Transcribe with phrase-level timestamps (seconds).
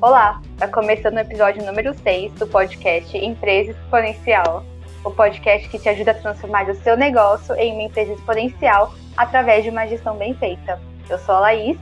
[0.00, 4.64] Olá, está começando o episódio número 6 do podcast Empresa Exponencial,
[5.04, 9.64] o podcast que te ajuda a transformar o seu negócio em uma empresa exponencial através
[9.64, 10.78] de uma gestão bem feita.
[11.08, 11.78] Eu sou a Laís.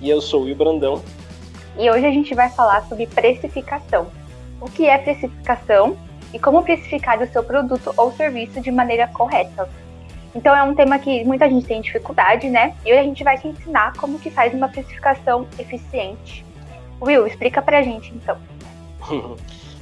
[0.00, 1.02] E eu sou o Will Brandão.
[1.76, 4.06] E hoje a gente vai falar sobre precificação.
[4.60, 5.96] O que é precificação
[6.32, 9.68] e como precificar o seu produto ou serviço de maneira correta.
[10.34, 12.74] Então é um tema que muita gente tem dificuldade, né?
[12.84, 16.44] E hoje a gente vai te ensinar como que faz uma precificação eficiente.
[17.00, 18.38] Will, explica pra gente então.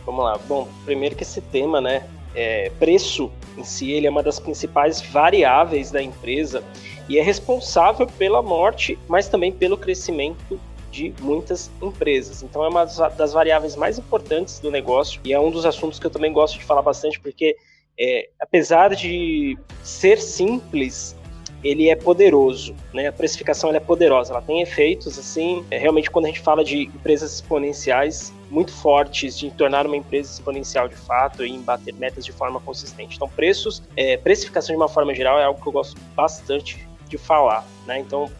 [0.06, 0.38] Vamos lá.
[0.48, 2.06] Bom, primeiro que esse tema, né?
[2.34, 6.62] É, preço em si, ele é uma das principais variáveis da empresa
[7.08, 12.42] e é responsável pela morte, mas também pelo crescimento de muitas empresas.
[12.42, 16.06] Então é uma das variáveis mais importantes do negócio e é um dos assuntos que
[16.06, 17.56] eu também gosto de falar bastante porque
[17.98, 21.16] é, apesar de ser simples,
[21.62, 23.08] ele é poderoso, né?
[23.08, 25.64] A precificação é poderosa, ela tem efeitos assim.
[25.70, 30.32] É, realmente, quando a gente fala de empresas exponenciais muito fortes, de tornar uma empresa
[30.32, 33.16] exponencial de fato e em bater metas de forma consistente.
[33.16, 37.18] Então, preços, é, precificação de uma forma geral é algo que eu gosto bastante de
[37.18, 37.98] falar, né?
[37.98, 38.30] Então,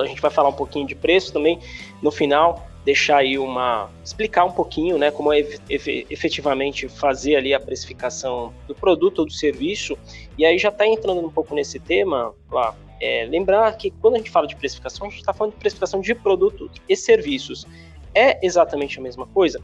[0.00, 1.58] a gente vai falar um pouquinho de preço também
[2.02, 7.60] no final deixar aí uma explicar um pouquinho, né, como é efetivamente fazer ali a
[7.60, 9.98] precificação do produto ou do serviço.
[10.38, 12.74] E aí já está entrando um pouco nesse tema, lá.
[12.98, 16.00] É, lembrar que quando a gente fala de precificação, a gente está falando de precificação
[16.00, 17.66] de produtos e serviços.
[18.14, 19.60] É exatamente a mesma coisa?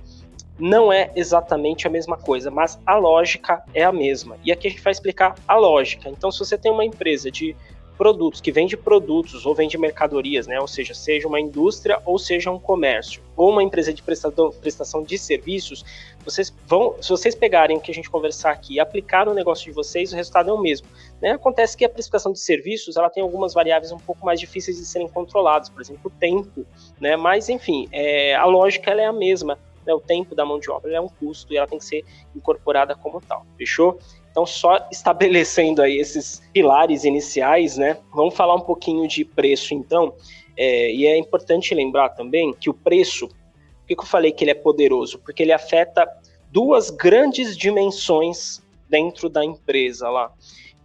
[0.58, 4.36] Não é exatamente a mesma coisa, mas a lógica é a mesma.
[4.44, 6.10] E aqui a gente vai explicar a lógica.
[6.10, 7.56] Então, se você tem uma empresa de
[7.96, 10.60] produtos, que vende produtos ou vende mercadorias, né?
[10.60, 15.02] Ou seja, seja uma indústria ou seja um comércio, ou uma empresa de prestação, prestação
[15.02, 15.84] de serviços,
[16.24, 19.64] vocês vão, se vocês pegarem o que a gente conversar aqui e aplicar no negócio
[19.64, 20.88] de vocês, o resultado é o mesmo.
[21.20, 21.32] Né?
[21.32, 24.84] Acontece que a precificação de serviços ela tem algumas variáveis um pouco mais difíceis de
[24.84, 26.66] serem controladas, por exemplo, o tempo,
[27.00, 27.16] né?
[27.16, 29.58] Mas enfim, é, a lógica ela é a mesma.
[29.86, 29.92] Né?
[29.92, 32.94] O tempo da mão de obra é um custo e ela tem que ser incorporada
[32.94, 33.46] como tal.
[33.56, 33.98] Fechou?
[34.34, 37.98] Então, só estabelecendo aí esses pilares iniciais, né?
[38.12, 40.12] Vamos falar um pouquinho de preço, então.
[40.56, 44.42] É, e é importante lembrar também que o preço, por que, que eu falei que
[44.42, 45.20] ele é poderoso?
[45.20, 46.04] Porque ele afeta
[46.50, 50.32] duas grandes dimensões dentro da empresa lá.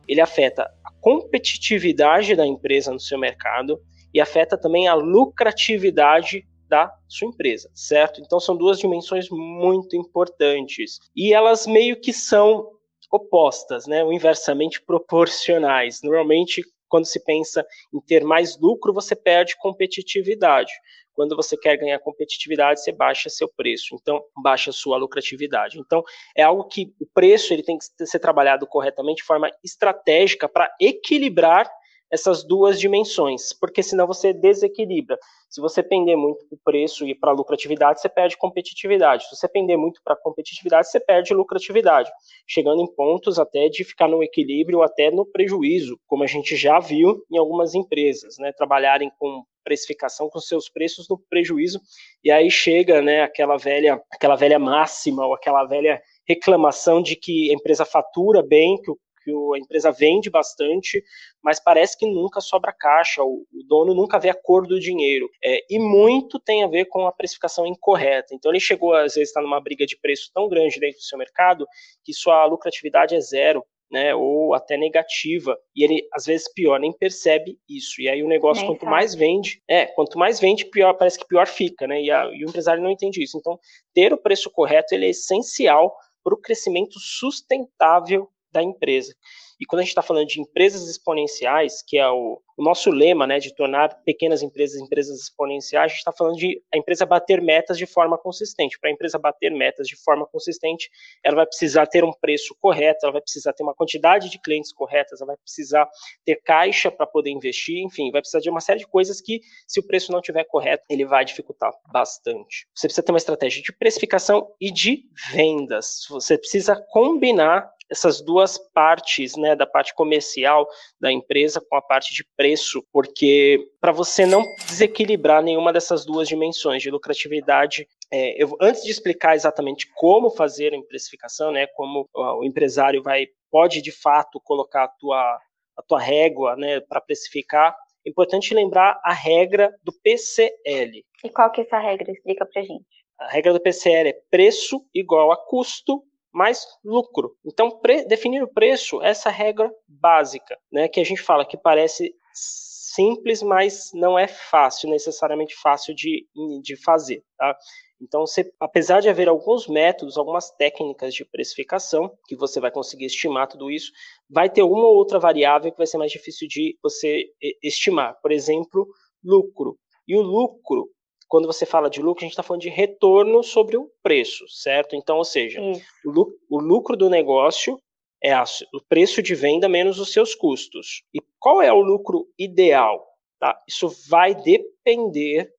[0.08, 3.82] Ele afeta a competitividade da empresa no seu mercado
[4.14, 8.22] e afeta também a lucratividade da sua empresa, certo?
[8.22, 12.78] Então são duas dimensões muito importantes e elas meio que são
[13.12, 16.02] opostas, né, ou inversamente proporcionais.
[16.04, 20.72] Normalmente, quando se pensa em ter mais lucro, você perde competitividade.
[21.14, 25.78] Quando você quer ganhar competitividade, você baixa seu preço, então baixa sua lucratividade.
[25.78, 26.02] Então,
[26.36, 30.74] é algo que o preço ele tem que ser trabalhado corretamente de forma estratégica para
[30.80, 31.70] equilibrar
[32.12, 35.18] essas duas dimensões, porque senão você desequilibra.
[35.50, 39.26] Se você pender muito para o preço e para a lucratividade, você perde competitividade.
[39.28, 42.10] Se você pender muito para a competitividade, você perde lucratividade,
[42.48, 46.80] chegando em pontos até de ficar no equilíbrio, até no prejuízo, como a gente já
[46.80, 51.80] viu em algumas empresas, né, trabalharem com precificação com seus preços no prejuízo
[52.24, 57.52] e aí chega, né, aquela velha, aquela velha máxima ou aquela velha reclamação de que
[57.52, 58.98] a empresa fatura bem, que o
[59.30, 61.04] que a empresa vende bastante,
[61.44, 65.30] mas parece que nunca sobra caixa, o, dono nunca vê a cor do dinheiro.
[65.44, 68.34] É, e muito tem a ver com a precificação incorreta.
[68.34, 71.18] Então ele chegou, às vezes, está numa briga de preço tão grande dentro do seu
[71.18, 71.66] mercado
[72.04, 73.64] que sua lucratividade é zero.
[73.92, 78.00] Né, ou até negativa, e ele às vezes pior, nem percebe isso.
[78.00, 81.48] E aí o negócio, quanto mais vende, é, quanto mais vende, pior, parece que pior
[81.48, 82.00] fica, né?
[82.00, 83.36] E, a, e o empresário não entende isso.
[83.40, 83.58] Então,
[83.92, 85.92] ter o preço correto ele é essencial
[86.24, 89.14] para o crescimento sustentável da empresa.
[89.60, 93.28] E quando a gente está falando de empresas exponenciais, que é o, o, nosso lema,
[93.28, 97.42] né, de tornar pequenas empresas empresas exponenciais, a gente está falando de a empresa bater
[97.42, 98.80] metas de forma consistente.
[98.80, 100.90] Para a empresa bater metas de forma consistente,
[101.22, 104.72] ela vai precisar ter um preço correto, ela vai precisar ter uma quantidade de clientes
[104.72, 105.90] corretas, ela vai precisar
[106.26, 109.82] ter caixa para poder investir, enfim, vai precisar de uma série de coisas que, se
[109.82, 112.66] o preço não estiver correto, ele vai dificultar bastante.
[112.74, 115.04] Você precisa ter uma estratégia de precificação e de
[115.34, 116.06] vendas.
[116.10, 120.68] Você precisa combinar essas duas partes, né, da parte comercial
[121.00, 126.28] da empresa com a parte de preço, porque para você não desequilibrar nenhuma dessas duas
[126.28, 132.10] dimensões de lucratividade é, eu, antes de explicar exatamente como fazer a precificação, né, como
[132.14, 135.40] o empresário vai pode de fato colocar a tua,
[135.78, 137.76] a tua régua né, para precificar,
[138.06, 141.06] é importante lembrar a regra do PCL.
[141.24, 142.12] E qual que é essa regra?
[142.12, 142.86] Explica para gente.
[143.20, 146.04] A regra do PCL é preço igual a custo
[146.34, 147.36] mais lucro.
[147.46, 152.14] Então, definir o preço é essa regra básica, né, que a gente fala que parece
[152.34, 156.28] simples, mas não é fácil, necessariamente fácil de,
[156.62, 157.24] de fazer.
[157.38, 157.56] Tá?
[158.02, 163.06] Então, você, apesar de haver alguns métodos, algumas técnicas de precificação, que você vai conseguir
[163.06, 163.92] estimar tudo isso,
[164.30, 167.26] vai ter uma ou outra variável que vai ser mais difícil de você
[167.62, 168.18] estimar.
[168.22, 168.88] Por exemplo,
[169.24, 169.78] lucro.
[170.08, 170.90] E o lucro,
[171.30, 174.96] quando você fala de lucro, a gente está falando de retorno sobre o preço, certo?
[174.96, 175.62] Então, ou seja,
[176.04, 177.80] o lucro do negócio
[178.22, 178.36] é
[178.74, 181.04] o preço de venda menos os seus custos.
[181.14, 183.06] E qual é o lucro ideal?
[183.40, 183.58] Tá?
[183.68, 185.50] Isso vai depender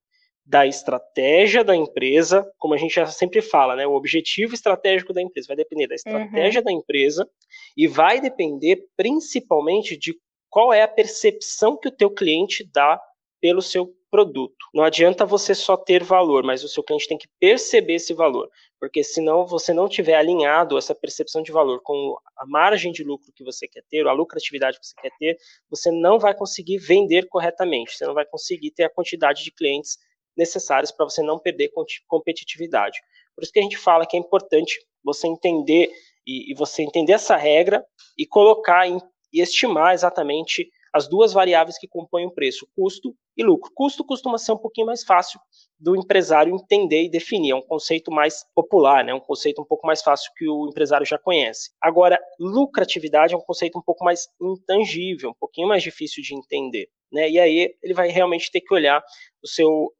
[0.44, 3.86] da estratégia da empresa, como a gente já sempre fala, né?
[3.86, 6.64] O objetivo estratégico da empresa vai depender da estratégia uhum.
[6.64, 7.30] da empresa
[7.76, 10.18] e vai depender principalmente de
[10.50, 13.00] qual é a percepção que o teu cliente dá
[13.40, 14.56] pelo seu produto.
[14.74, 18.50] Não adianta você só ter valor, mas o seu cliente tem que perceber esse valor,
[18.78, 23.32] porque senão você não tiver alinhado essa percepção de valor com a margem de lucro
[23.32, 25.38] que você quer ter, a lucratividade que você quer ter,
[25.70, 29.96] você não vai conseguir vender corretamente, você não vai conseguir ter a quantidade de clientes
[30.36, 31.70] necessárias para você não perder
[32.08, 32.98] competitividade.
[33.34, 35.90] Por isso que a gente fala que é importante você entender
[36.26, 37.84] e, e você entender essa regra
[38.18, 38.98] e colocar em,
[39.32, 43.70] e estimar exatamente as duas variáveis que compõem o preço, custo e lucro.
[43.74, 45.40] Custo costuma ser um pouquinho mais fácil
[45.78, 49.14] do empresário entender e definir, é um conceito mais popular, né?
[49.14, 51.70] um conceito um pouco mais fácil que o empresário já conhece.
[51.80, 56.88] Agora, lucratividade é um conceito um pouco mais intangível, um pouquinho mais difícil de entender.
[57.12, 57.30] Né?
[57.30, 59.02] E aí ele vai realmente ter que olhar
[59.42, 59.92] o seu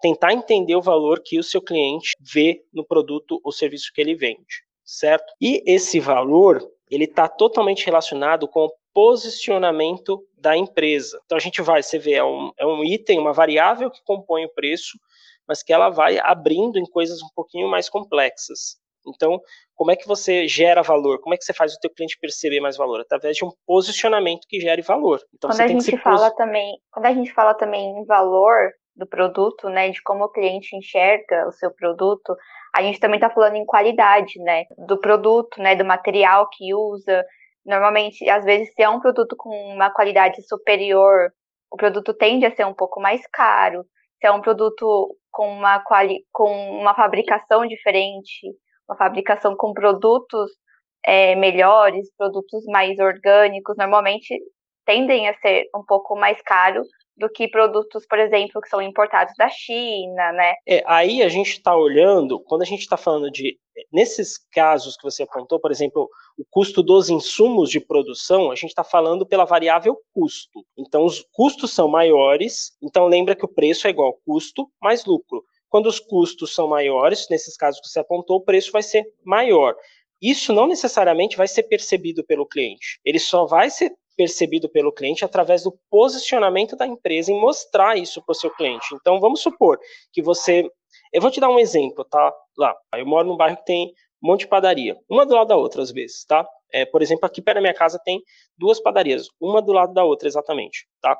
[0.00, 4.14] tentar entender o valor que o seu cliente vê no produto ou serviço que ele
[4.14, 5.32] vende, certo?
[5.40, 11.20] E esse valor, ele está totalmente relacionado com o posicionamento da empresa.
[11.24, 14.44] Então a gente vai, você vê, é um, é um item, uma variável que compõe
[14.44, 14.98] o preço,
[15.46, 18.78] mas que ela vai abrindo em coisas um pouquinho mais complexas.
[19.06, 19.40] Então,
[19.74, 21.20] como é que você gera valor?
[21.20, 23.00] Como é que você faz o teu cliente perceber mais valor?
[23.00, 25.20] Através de um posicionamento que gere valor.
[25.34, 29.68] Então, quando a gente fala também, quando a gente fala também em valor, do produto,
[29.68, 32.36] né, de como o cliente enxerga o seu produto,
[32.74, 37.24] a gente também está falando em qualidade, né, do produto, né, do material que usa.
[37.64, 41.32] Normalmente, às vezes, se é um produto com uma qualidade superior,
[41.70, 43.84] o produto tende a ser um pouco mais caro.
[44.20, 48.46] Se é um produto com uma, quali com uma fabricação diferente,
[48.88, 50.50] uma fabricação com produtos
[51.04, 54.36] é, melhores, produtos mais orgânicos, normalmente
[54.84, 59.34] tendem a ser um pouco mais caros do que produtos, por exemplo, que são importados
[59.36, 60.54] da China, né?
[60.66, 63.58] É, aí a gente está olhando, quando a gente está falando de,
[63.92, 66.08] nesses casos que você apontou, por exemplo,
[66.38, 70.64] o custo dos insumos de produção, a gente está falando pela variável custo.
[70.78, 75.44] Então, os custos são maiores, então lembra que o preço é igual custo mais lucro.
[75.68, 79.74] Quando os custos são maiores, nesses casos que você apontou, o preço vai ser maior.
[80.20, 83.00] Isso não necessariamente vai ser percebido pelo cliente.
[83.04, 88.22] Ele só vai ser percebido pelo cliente através do posicionamento da empresa em mostrar isso
[88.22, 88.94] para o seu cliente.
[88.94, 89.80] Então, vamos supor
[90.12, 90.70] que você.
[91.10, 92.30] Eu vou te dar um exemplo, tá?
[92.58, 95.56] Lá, eu moro num bairro que tem um monte de padaria, uma do lado da
[95.56, 96.46] outra, às vezes, tá?
[96.70, 98.22] É, por exemplo, aqui perto da minha casa tem
[98.58, 101.18] duas padarias, uma do lado da outra, exatamente, tá?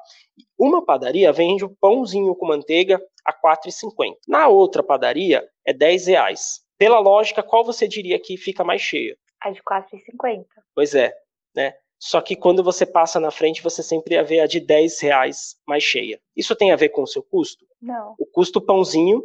[0.59, 4.15] Uma padaria vende o pãozinho com manteiga a R$ 4,50.
[4.29, 6.61] Na outra padaria é R$ reais.
[6.77, 9.17] Pela lógica, qual você diria que fica mais cheia?
[9.41, 10.45] A de R$ 4,50.
[10.75, 11.15] Pois é,
[11.57, 11.73] né?
[12.03, 15.83] Só que quando você passa na frente, você sempre vê a de 10 reais mais
[15.83, 16.19] cheia.
[16.35, 17.67] Isso tem a ver com o seu custo?
[17.81, 18.15] Não.
[18.19, 19.23] O custo pãozinho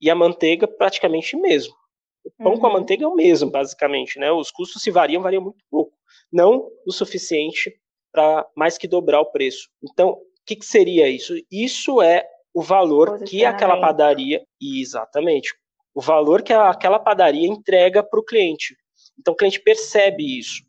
[0.00, 1.74] e a manteiga praticamente mesmo.
[2.24, 2.60] O pão uhum.
[2.60, 2.76] com a uhum.
[2.76, 4.30] manteiga é o mesmo, basicamente, né?
[4.30, 5.92] Os custos se variam, variam muito pouco.
[6.32, 7.74] Não o suficiente
[8.12, 9.68] para mais que dobrar o preço.
[9.82, 11.34] Então, o que, que seria isso?
[11.50, 15.54] Isso é o valor que aquela padaria, exatamente,
[15.94, 18.76] o valor que aquela padaria entrega para o cliente.
[19.18, 20.62] Então o cliente percebe isso?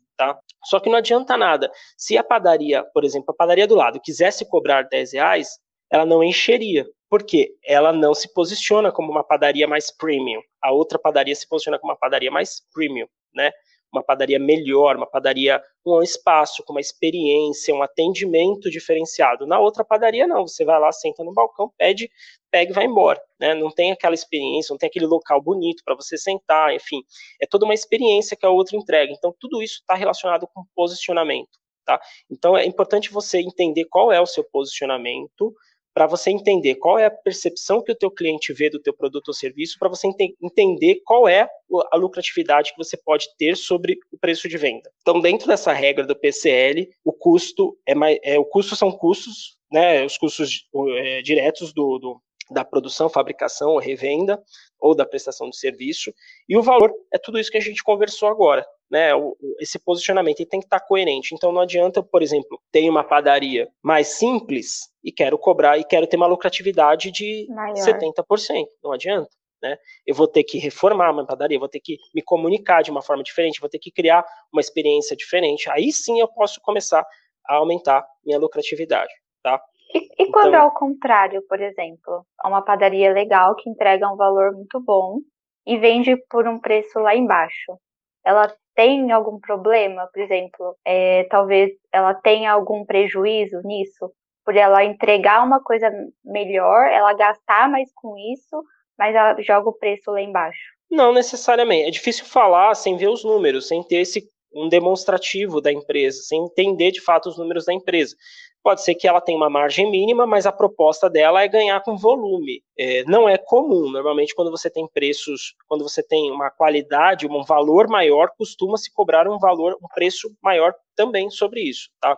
[0.64, 1.70] Só que não adianta nada.
[1.96, 5.48] Se a padaria, por exemplo, a padaria do lado quisesse cobrar 10 reais,
[5.90, 6.86] ela não encheria.
[7.08, 10.40] Porque ela não se posiciona como uma padaria mais premium.
[10.62, 13.52] A outra padaria se posiciona como uma padaria mais premium, né?
[13.94, 19.46] Uma padaria melhor, uma padaria com um espaço, com uma experiência, um atendimento diferenciado.
[19.46, 20.46] Na outra padaria, não.
[20.46, 22.10] Você vai lá, senta no balcão, pede,
[22.50, 23.20] pega e vai embora.
[23.38, 23.54] Né?
[23.54, 27.02] Não tem aquela experiência, não tem aquele local bonito para você sentar, enfim.
[27.40, 29.12] É toda uma experiência que a outra entrega.
[29.12, 31.58] Então, tudo isso está relacionado com posicionamento.
[31.84, 32.00] Tá?
[32.30, 35.54] Então, é importante você entender qual é o seu posicionamento,
[35.94, 39.28] para você entender qual é a percepção que o teu cliente vê do teu produto
[39.28, 41.48] ou serviço, para você ente entender qual é
[41.92, 44.90] a lucratividade que você pode ter sobre o preço de venda.
[45.00, 49.56] Então, dentro dessa regra do PCL, o custo é, mais, é o custo são custos,
[49.72, 50.66] né, os custos
[50.98, 52.20] é, diretos do, do
[52.50, 54.42] da produção, fabricação ou revenda,
[54.78, 56.12] ou da prestação de serviço,
[56.48, 59.14] e o valor é tudo isso que a gente conversou agora, né?
[59.14, 61.34] O, esse posicionamento tem que estar coerente.
[61.34, 66.06] Então não adianta, por exemplo, ter uma padaria mais simples e quero cobrar e quero
[66.06, 67.74] ter uma lucratividade de Maior.
[67.74, 68.66] 70%.
[68.82, 69.30] Não adianta.
[69.62, 69.78] Né?
[70.06, 73.22] Eu vou ter que reformar uma padaria, vou ter que me comunicar de uma forma
[73.22, 74.22] diferente, vou ter que criar
[74.52, 75.70] uma experiência diferente.
[75.70, 77.02] Aí sim eu posso começar
[77.46, 79.58] a aumentar minha lucratividade, tá?
[79.94, 84.16] E, e quando então, é o contrário, por exemplo, uma padaria legal que entrega um
[84.16, 85.18] valor muito bom
[85.64, 87.78] e vende por um preço lá embaixo,
[88.24, 94.10] ela tem algum problema, por exemplo, é, talvez ela tenha algum prejuízo nisso,
[94.44, 95.90] por ela entregar uma coisa
[96.24, 98.62] melhor, ela gastar mais com isso,
[98.98, 100.74] mas ela joga o preço lá embaixo.
[100.90, 101.88] Não necessariamente.
[101.88, 106.44] É difícil falar sem ver os números, sem ter esse um demonstrativo da empresa, sem
[106.44, 108.14] entender de fato os números da empresa.
[108.64, 111.98] Pode ser que ela tenha uma margem mínima, mas a proposta dela é ganhar com
[111.98, 112.62] volume.
[112.78, 113.90] É, não é comum.
[113.90, 118.90] Normalmente, quando você tem preços, quando você tem uma qualidade, um valor maior, costuma se
[118.90, 122.16] cobrar um valor, um preço maior também sobre isso, tá?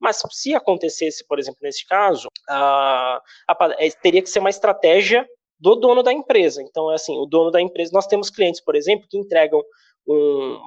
[0.00, 5.26] Mas se acontecesse, por exemplo, nesse caso, a, a, é, teria que ser uma estratégia
[5.58, 6.62] do dono da empresa.
[6.62, 9.60] Então, é assim, o dono da empresa, nós temos clientes, por exemplo, que entregam
[10.06, 10.60] um,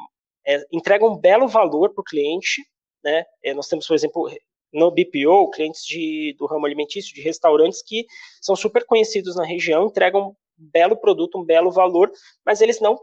[0.46, 2.62] é, entregam um belo valor para o cliente,
[3.02, 3.24] né?
[3.42, 4.30] É, nós temos, por exemplo,
[4.74, 8.06] no BPO, clientes de, do ramo alimentício, de restaurantes que
[8.42, 12.12] são super conhecidos na região, entregam um belo produto, um belo valor,
[12.46, 12.98] mas eles não,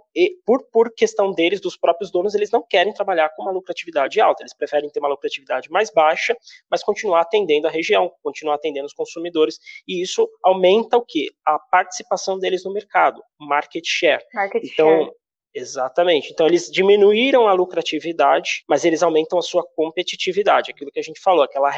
[0.47, 4.43] por, por questão deles, dos próprios donos, eles não querem trabalhar com uma lucratividade alta,
[4.43, 6.37] eles preferem ter uma lucratividade mais baixa,
[6.71, 11.31] mas continuar atendendo a região, continuar atendendo os consumidores, e isso aumenta o que?
[11.45, 14.23] A participação deles no mercado, market share.
[14.33, 15.11] Market então, share.
[15.55, 16.31] Exatamente.
[16.33, 21.21] Então eles diminuíram a lucratividade, mas eles aumentam a sua competitividade, aquilo que a gente
[21.21, 21.71] falou, aquela,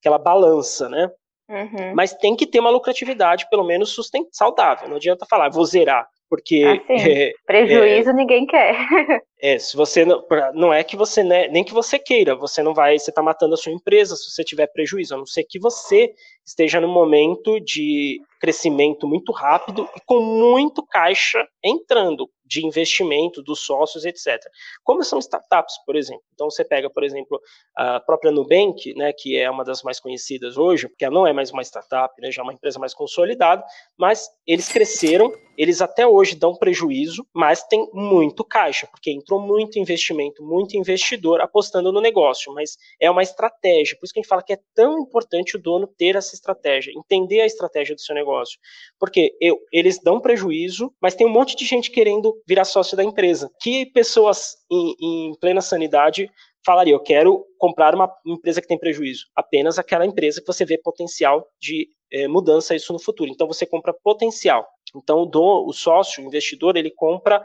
[0.00, 1.10] aquela balança, né?
[1.48, 1.94] Uhum.
[1.94, 4.26] Mas tem que ter uma lucratividade, pelo menos sustent...
[4.32, 4.88] saudável.
[4.88, 8.76] Não adianta falar, vou zerar, porque assim, é, prejuízo é, ninguém quer.
[9.38, 12.72] É, se você não, não é que você né, nem que você queira, você não
[12.72, 15.58] vai, você está matando a sua empresa se você tiver prejuízo, a não ser que
[15.58, 16.10] você
[16.44, 23.60] esteja num momento de crescimento muito rápido e com muito caixa entrando de investimento dos
[23.60, 24.40] sócios, etc.
[24.84, 26.22] Como são startups, por exemplo.
[26.32, 27.40] Então você pega, por exemplo,
[27.76, 31.32] a própria Nubank, né, que é uma das mais conhecidas hoje, porque ela não é
[31.32, 33.64] mais uma startup, né, já é uma empresa mais consolidada,
[33.98, 39.78] mas eles cresceram, eles até hoje dão prejuízo, mas tem muito caixa, porque entrou muito
[39.78, 43.96] investimento, muito investidor apostando no negócio, mas é uma estratégia.
[43.98, 46.92] Por isso que a gente fala que é tão importante o dono ter essa estratégia,
[46.96, 48.58] entender a estratégia do seu negócio.
[48.98, 53.04] Porque eu, eles dão prejuízo, mas tem um monte de gente querendo virar sócio da
[53.04, 53.50] empresa.
[53.60, 56.30] Que pessoas em, em plena sanidade
[56.64, 59.26] falaria, eu quero comprar uma empresa que tem prejuízo?
[59.36, 63.30] Apenas aquela empresa que você vê potencial de é, mudança isso no futuro.
[63.30, 64.66] Então você compra potencial.
[64.94, 67.44] Então o, do, o sócio, o investidor, ele compra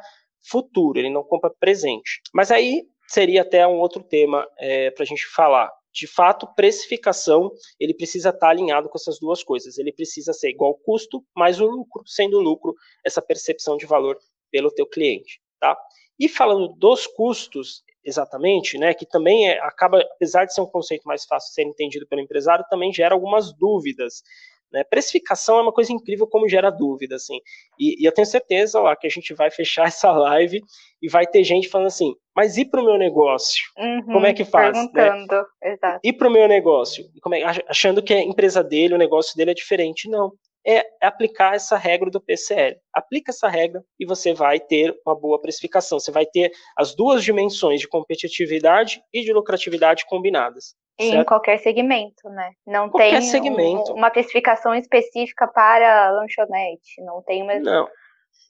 [0.50, 2.21] futuro, ele não compra presente.
[2.33, 5.71] Mas aí seria até um outro tema é, para a gente falar.
[5.93, 9.77] De fato, precificação, ele precisa estar tá alinhado com essas duas coisas.
[9.77, 12.74] Ele precisa ser igual custo mais o lucro, sendo o lucro
[13.05, 14.17] essa percepção de valor
[14.51, 15.77] pelo teu cliente, tá?
[16.20, 21.03] E falando dos custos, exatamente, né, que também é, acaba, apesar de ser um conceito
[21.05, 24.24] mais fácil de ser entendido pelo empresário, também gera algumas dúvidas
[24.72, 24.84] né?
[24.84, 27.38] Precificação é uma coisa incrível como gera dúvida, assim.
[27.77, 30.62] E, e, eu tenho certeza lá que a gente vai fechar essa live
[31.01, 33.62] e vai ter gente falando assim, mas e para o meu negócio?
[33.77, 34.75] Uhum, como é que faz?
[34.77, 34.88] Né?
[34.93, 35.74] Perguntando, né?
[35.74, 36.00] exato.
[36.03, 37.05] E para o meu negócio?
[37.34, 40.10] É, achando que a empresa dele, o negócio dele é diferente.
[40.10, 40.31] Não.
[40.65, 42.77] É aplicar essa regra do PCL.
[42.93, 45.99] Aplica essa regra e você vai ter uma boa precificação.
[45.99, 50.75] Você vai ter as duas dimensões de competitividade e de lucratividade combinadas.
[50.99, 52.51] Em qualquer segmento, né?
[52.65, 53.91] Não qualquer tem segmento.
[53.91, 57.57] Um, uma especificação específica para lanchonete, não tem uma.
[57.59, 57.89] Não.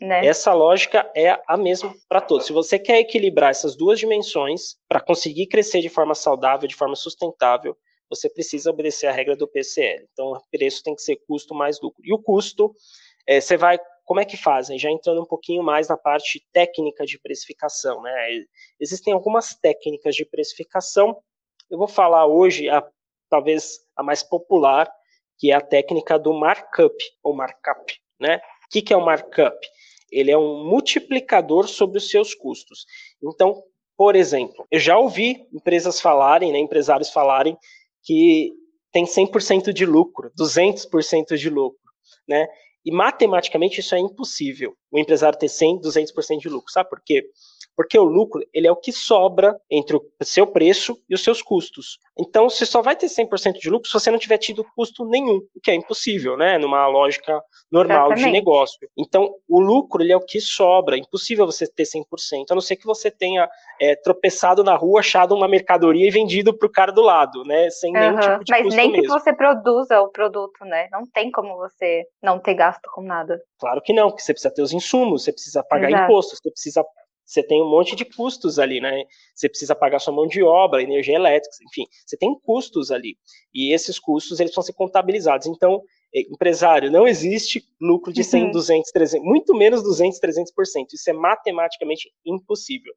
[0.01, 0.25] Né?
[0.25, 2.47] Essa lógica é a mesma para todos.
[2.47, 6.95] Se você quer equilibrar essas duas dimensões para conseguir crescer de forma saudável, de forma
[6.95, 7.77] sustentável,
[8.11, 10.05] você precisa obedecer a regra do PCL.
[10.11, 12.03] Então, o preço tem que ser custo mais lucro.
[12.05, 12.75] E o custo,
[13.25, 14.77] é, você vai como é que fazem?
[14.77, 18.13] Já entrando um pouquinho mais na parte técnica de precificação, né?
[18.77, 21.15] Existem algumas técnicas de precificação
[21.71, 22.85] eu vou falar hoje, a,
[23.29, 24.91] talvez a mais popular,
[25.39, 27.95] que é a técnica do markup, ou markup.
[28.19, 28.37] Né?
[28.65, 29.57] O que, que é o markup?
[30.11, 32.85] Ele é um multiplicador sobre os seus custos.
[33.23, 33.63] Então,
[33.95, 37.57] por exemplo, eu já ouvi empresas falarem, né, empresários falarem
[38.03, 38.51] que
[38.91, 41.79] tem 100% de lucro, 200% de lucro,
[42.27, 42.47] né?
[42.83, 46.71] E matematicamente isso é impossível, o empresário ter 100, 200% de lucro.
[46.71, 47.23] Sabe por quê?
[47.81, 51.41] Porque o lucro, ele é o que sobra entre o seu preço e os seus
[51.41, 51.97] custos.
[52.17, 55.37] Então, você só vai ter 100% de lucro se você não tiver tido custo nenhum,
[55.55, 56.59] o que é impossível, né?
[56.59, 58.25] Numa lógica normal Exatamente.
[58.25, 58.89] de negócio.
[58.95, 60.95] Então, o lucro, ele é o que sobra.
[60.95, 64.99] É impossível você ter 100%, a não ser que você tenha é, tropeçado na rua,
[64.99, 67.69] achado uma mercadoria e vendido para o cara do lado, né?
[67.71, 67.99] Sem uhum.
[67.99, 69.03] nenhum tipo de Mas nem mesmo.
[69.03, 70.87] que você produza o produto, né?
[70.91, 73.41] Não tem como você não ter gasto com nada.
[73.59, 76.03] Claro que não, porque você precisa ter os insumos, você precisa pagar Exato.
[76.03, 76.85] impostos, você precisa
[77.31, 79.05] você tem um monte de custos ali, né?
[79.33, 83.15] Você precisa pagar sua mão de obra, energia elétrica, enfim, você tem custos ali.
[83.53, 85.47] E esses custos, eles vão ser contabilizados.
[85.47, 85.81] Então,
[86.13, 88.51] é, empresário, não existe lucro de 100, uhum.
[88.51, 90.87] 200, 300, muito menos 200, 300%.
[90.93, 92.93] Isso é matematicamente impossível.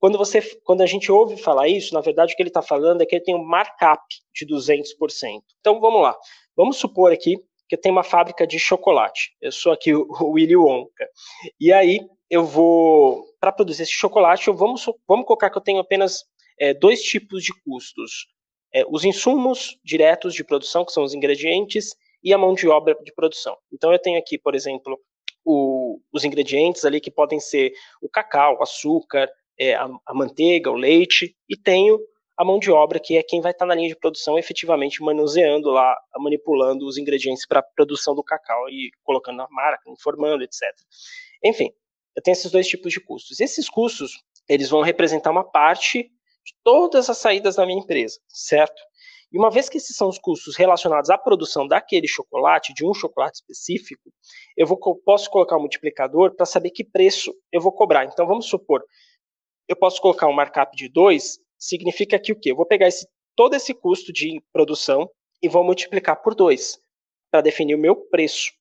[0.00, 3.02] Quando, você, quando a gente ouve falar isso, na verdade o que ele está falando
[3.02, 4.02] é que ele tem um markup
[4.34, 4.84] de 200%.
[5.60, 6.16] Então vamos lá.
[6.56, 7.36] Vamos supor aqui
[7.68, 9.36] que eu tenho uma fábrica de chocolate.
[9.40, 11.06] Eu sou aqui o, o Willy Wonka.
[11.60, 15.80] E aí eu vou, para produzir esse chocolate, eu, vamos, vamos colocar que eu tenho
[15.80, 16.24] apenas
[16.58, 18.26] é, dois tipos de custos.
[18.72, 22.96] É, os insumos diretos de produção, que são os ingredientes, e a mão de obra
[23.02, 23.56] de produção.
[23.72, 24.98] Então eu tenho aqui, por exemplo,
[25.44, 30.70] o, os ingredientes ali que podem ser o cacau, o açúcar, é, a, a, manteiga,
[30.70, 31.98] o leite, e tenho
[32.36, 35.70] a mão de obra, que é quem vai estar na linha de produção efetivamente manuseando
[35.70, 40.62] lá, manipulando os ingredientes para a produção do cacau e colocando na marca, informando, etc.
[41.42, 41.72] Enfim,
[42.18, 43.38] eu tenho esses dois tipos de custos.
[43.38, 48.82] Esses custos, eles vão representar uma parte de todas as saídas da minha empresa, certo?
[49.30, 52.92] E uma vez que esses são os custos relacionados à produção daquele chocolate, de um
[52.92, 54.10] chocolate específico,
[54.56, 58.04] eu vou, posso colocar um multiplicador para saber que preço eu vou cobrar.
[58.06, 58.82] Então, vamos supor,
[59.68, 62.50] eu posso colocar um markup de 2, significa que o quê?
[62.50, 63.06] Eu vou pegar esse,
[63.36, 65.08] todo esse custo de produção
[65.40, 66.80] e vou multiplicar por 2
[67.30, 68.57] para definir o meu preço.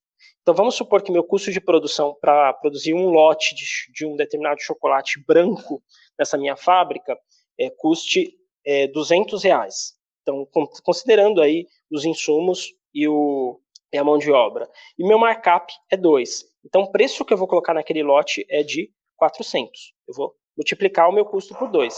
[0.48, 4.16] Então, vamos supor que meu custo de produção para produzir um lote de, de, um
[4.16, 5.84] determinado chocolate branco
[6.18, 7.20] nessa minha fábrica
[7.60, 8.34] é, custe
[8.66, 9.98] é, 200 reais.
[10.22, 10.48] Então,
[10.86, 13.60] considerando aí os insumos e, o,
[13.92, 14.70] e a mão de obra.
[14.98, 16.46] E meu markup é 2.
[16.66, 19.70] Então, o preço que eu vou colocar naquele lote é de 400.
[20.08, 21.94] Eu vou multiplicar o meu custo por 2.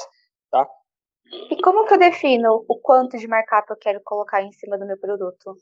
[0.50, 0.68] Tá?
[1.52, 4.88] E como que eu defino o quanto de markup eu quero colocar em cima do
[4.88, 5.56] meu produto?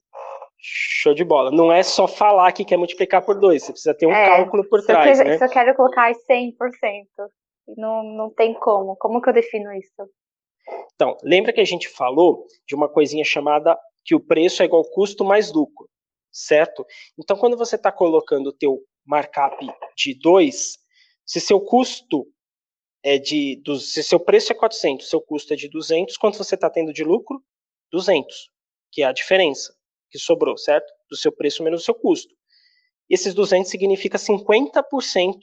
[0.59, 1.51] Show de bola.
[1.51, 4.67] Não é só falar que quer multiplicar por dois, você precisa ter um é, cálculo
[4.67, 5.19] por trás.
[5.19, 5.37] Eu, né?
[5.37, 6.53] Se eu quero colocar 100%,
[7.77, 8.95] não, não tem como.
[8.95, 10.09] Como que eu defino isso?
[10.95, 14.83] Então, lembra que a gente falou de uma coisinha chamada que o preço é igual
[14.83, 15.87] custo mais lucro,
[16.31, 16.85] certo?
[17.17, 19.65] Então, quando você está colocando o teu markup
[19.95, 20.77] de 2,
[21.25, 22.25] se seu custo
[23.03, 26.69] é de, se seu preço é 400, seu custo é de 200, quanto você está
[26.69, 27.41] tendo de lucro?
[27.91, 28.49] 200,
[28.91, 29.76] que é a diferença
[30.09, 30.91] que sobrou, certo?
[31.09, 32.33] Do seu preço menos o seu custo.
[33.09, 35.37] Esses 200 significa 50%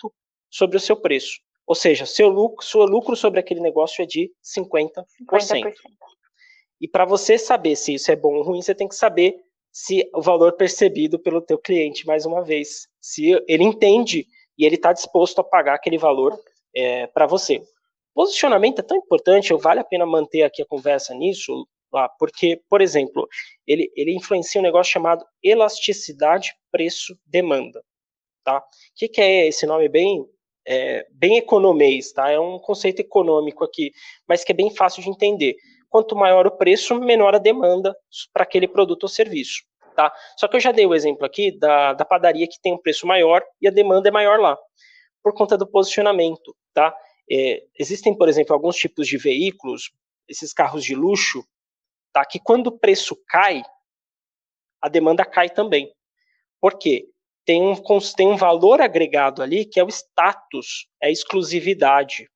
[0.50, 1.38] sobre o seu preço.
[1.66, 5.04] Ou seja, seu lucro, seu lucro sobre aquele negócio é de 50%.
[5.30, 5.74] 50%.
[6.80, 9.36] E para você saber se isso é bom ou ruim, você tem que saber
[9.72, 14.76] se o valor percebido pelo teu cliente, mais uma vez, se ele entende e ele
[14.76, 16.38] está disposto a pagar aquele valor
[16.76, 17.62] é, para você.
[18.14, 22.82] Posicionamento é tão importante, vale a pena manter aqui a conversa nisso, lá, porque, por
[22.82, 23.26] exemplo,
[23.66, 27.82] ele, ele influencia um negócio chamado elasticidade preço-demanda.
[28.42, 28.58] Tá?
[28.58, 28.62] O
[28.96, 30.26] que, que, é esse nome bem,
[30.66, 32.12] é, bem economês?
[32.12, 32.30] Tá?
[32.30, 33.92] É um conceito econômico aqui,
[34.28, 35.54] mas que é bem fácil de entender.
[35.88, 37.96] Quanto maior o preço, menor a demanda
[38.32, 39.62] para aquele produto ou serviço.
[39.94, 40.12] Tá?
[40.36, 43.06] Só que eu já dei o exemplo aqui da, da padaria que tem um preço
[43.06, 44.58] maior e a demanda é maior lá,
[45.22, 46.54] por conta do posicionamento.
[46.74, 46.92] Tá?
[47.30, 49.92] É, existem, por exemplo, alguns tipos de veículos,
[50.28, 51.44] esses carros de luxo,
[52.14, 52.24] tá?
[52.24, 53.62] que quando o preço cai,
[54.80, 55.92] a demanda cai também.
[56.60, 57.06] Por quê?
[57.44, 57.74] Tem um,
[58.16, 62.30] tem um valor agregado ali que é o status, é a exclusividade.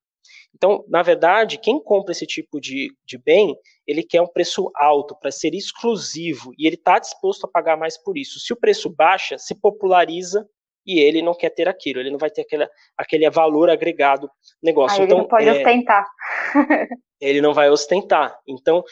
[0.55, 5.17] Então, na verdade, quem compra esse tipo de, de bem, ele quer um preço alto
[5.19, 8.41] para ser exclusivo e ele está disposto a pagar mais por isso.
[8.41, 10.47] Se o preço baixa, se populariza
[10.85, 14.29] e ele não quer ter aquilo, ele não vai ter aquele, aquele valor agregado
[14.63, 14.99] negócio.
[14.99, 16.07] Aí então, ele não pode é, ostentar.
[17.21, 18.39] ele não vai ostentar.
[18.47, 18.83] Então,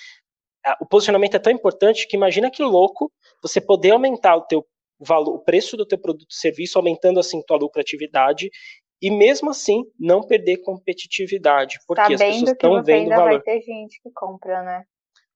[0.81, 4.67] o posicionamento é tão importante que imagina que louco você poder aumentar o teu
[4.99, 8.51] valor, o preço do teu produto ou serviço, aumentando assim tua lucratividade
[9.01, 13.31] e mesmo assim não perder competitividade, porque tá as pessoas estão vendo ainda valor.
[13.33, 14.85] Vai ter gente que compra, né?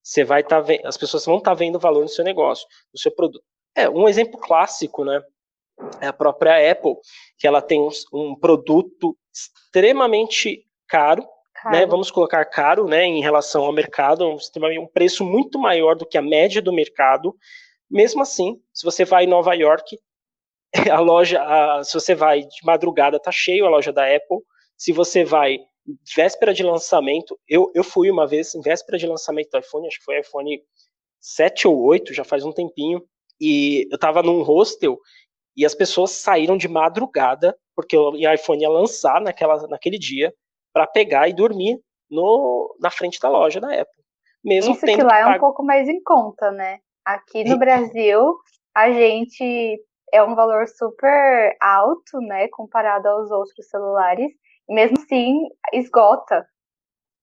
[0.03, 2.67] Você vai estar tá vendo, as pessoas vão estar tá vendo valor no seu negócio,
[2.93, 3.45] no seu produto.
[3.77, 5.23] É um exemplo clássico, né?
[6.01, 6.97] É a própria Apple,
[7.39, 11.27] que ela tem um, um produto extremamente caro,
[11.67, 16.17] né, vamos colocar caro né, em relação ao mercado, um preço muito maior do que
[16.17, 17.35] a média do mercado.
[17.91, 19.99] Mesmo assim, se você vai em Nova York,
[20.91, 24.39] a loja, a, se você vai de madrugada, tá cheio a loja da Apple.
[24.77, 25.59] Se você vai
[26.15, 29.99] véspera de lançamento, eu, eu fui uma vez, em véspera de lançamento do iPhone, acho
[29.99, 30.63] que foi iPhone
[31.21, 33.03] 7 ou 8, já faz um tempinho,
[33.41, 34.99] e eu tava num hostel
[35.57, 40.33] e as pessoas saíram de madrugada, porque o iPhone ia lançar naquela, naquele dia,
[40.73, 41.79] para pegar e dormir
[42.11, 44.01] no, na frente da loja da Apple.
[44.45, 46.79] Mesmo Isso que lá é um pouco mais em conta, né?
[47.05, 48.37] Aqui no Brasil,
[48.75, 49.79] a gente
[50.13, 54.31] é um valor super alto, né, comparado aos outros celulares.
[54.69, 56.47] Mesmo assim, esgota.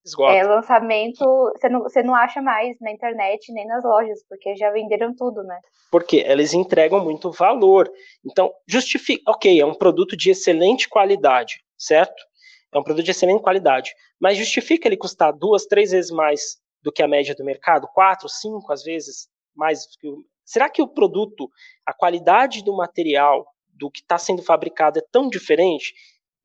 [0.06, 0.34] Esgota.
[0.34, 1.24] É, lançamento,
[1.56, 5.44] você não, você não acha mais na internet nem nas lojas, porque já venderam tudo,
[5.44, 5.60] né?
[5.92, 7.90] Porque eles entregam muito valor.
[8.26, 9.32] Então, justifica.
[9.32, 12.27] Ok, é um produto de excelente qualidade, certo?
[12.74, 13.92] É um produto de excelente qualidade.
[14.20, 17.88] Mas justifica ele custar duas, três vezes mais do que a média do mercado?
[17.94, 20.24] Quatro, cinco, às vezes, mais que o.
[20.46, 21.50] Será que o produto,
[21.86, 25.94] a qualidade do material, do que está sendo fabricado é tão diferente?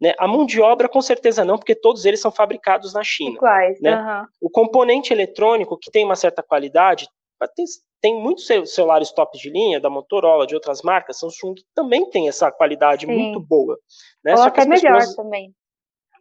[0.00, 0.12] Né?
[0.18, 3.36] A mão de obra, com certeza não, porque todos eles são fabricados na China.
[3.36, 3.96] Iguais, né?
[3.96, 4.26] Uhum.
[4.40, 7.06] O componente eletrônico, que tem uma certa qualidade,
[7.54, 7.64] tem,
[8.00, 12.28] tem muitos celulares top de linha, da Motorola, de outras marcas, Samsung, que também tem
[12.28, 13.12] essa qualidade Sim.
[13.12, 13.78] muito boa.
[14.24, 14.32] Né?
[14.32, 15.54] Ou Só até melhor pessoas, também.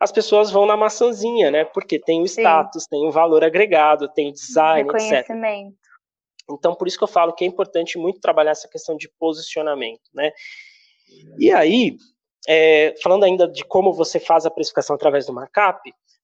[0.01, 1.63] As pessoas vão na maçãzinha, né?
[1.63, 2.41] Porque tem o Sim.
[2.41, 5.29] status, tem o valor agregado, tem o design, etc.
[6.49, 10.09] Então, por isso que eu falo que é importante muito trabalhar essa questão de posicionamento,
[10.11, 10.31] né?
[11.37, 11.97] E aí,
[12.47, 15.79] é, falando ainda de como você faz a precificação através do markup,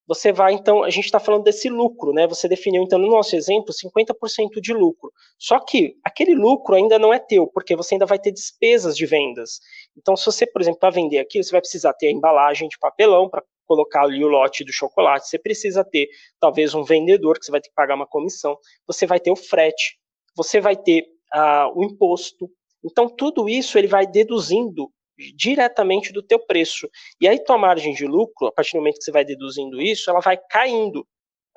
[0.08, 2.26] você vai, então, a gente está falando desse lucro, né?
[2.26, 5.12] Você definiu, então, no nosso exemplo, 50% de lucro.
[5.38, 9.06] Só que aquele lucro ainda não é teu, porque você ainda vai ter despesas de
[9.06, 9.60] vendas.
[9.96, 12.80] Então, se você, por exemplo, para vender aqui, você vai precisar ter a embalagem de
[12.80, 15.28] papelão para colocar ali o lote do chocolate.
[15.28, 16.08] Você precisa ter,
[16.40, 18.58] talvez, um vendedor que você vai ter que pagar uma comissão.
[18.88, 20.00] Você vai ter o frete.
[20.36, 21.04] Você vai ter
[21.36, 22.50] uh, o imposto.
[22.84, 24.90] Então, tudo isso ele vai deduzindo
[25.36, 26.88] diretamente do teu preço.
[27.20, 30.10] E aí tua margem de lucro, a partir do momento que você vai deduzindo isso,
[30.10, 31.06] ela vai caindo,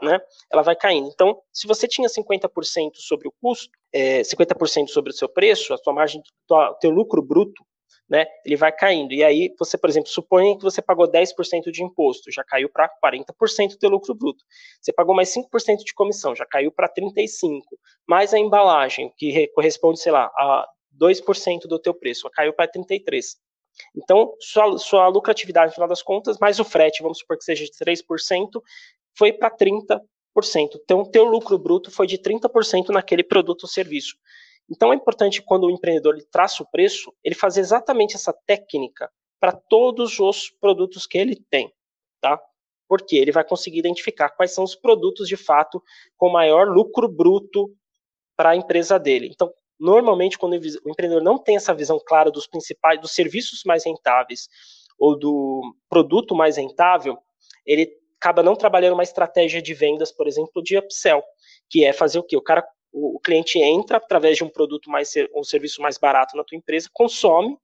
[0.02, 0.18] né?
[0.50, 1.08] Ela vai caindo.
[1.12, 2.48] Então, se você tinha 50%
[2.94, 7.22] sobre o custo, é, 50% sobre o seu preço, a tua margem, tua, teu lucro
[7.22, 7.62] bruto,
[8.10, 9.12] né, ele vai caindo.
[9.12, 12.90] E aí, você, por exemplo, supõe que você pagou 10% de imposto, já caiu para
[13.02, 14.44] 40% do lucro bruto.
[14.80, 17.62] Você pagou mais 5% de comissão, já caiu para 35%.
[18.08, 20.66] Mais a embalagem, que corresponde, sei lá, a
[21.00, 23.36] 2% do teu preço, caiu para 33%.
[23.96, 27.64] Então, sua, sua lucratividade, no final das contas, mais o frete, vamos supor que seja
[27.64, 28.60] de 3%,
[29.16, 30.00] foi para 30%.
[30.82, 34.16] Então, teu lucro bruto foi de 30% naquele produto ou serviço.
[34.68, 39.10] Então, é importante, quando o empreendedor ele traça o preço, ele fazer exatamente essa técnica
[39.40, 41.72] para todos os produtos que ele tem,
[42.20, 42.40] tá?
[42.88, 45.82] Porque ele vai conseguir identificar quais são os produtos, de fato,
[46.16, 47.74] com maior lucro bruto
[48.36, 49.28] para a empresa dele.
[49.32, 53.84] Então, normalmente quando o empreendedor não tem essa visão clara dos principais, dos serviços mais
[53.84, 54.48] rentáveis
[54.98, 57.18] ou do produto mais rentável,
[57.64, 61.22] ele acaba não trabalhando uma estratégia de vendas, por exemplo, de upsell,
[61.70, 62.36] que é fazer o quê?
[62.36, 66.44] O cara, o, cliente entra através de um produto mais, um serviço mais barato na
[66.44, 67.56] tua empresa, consome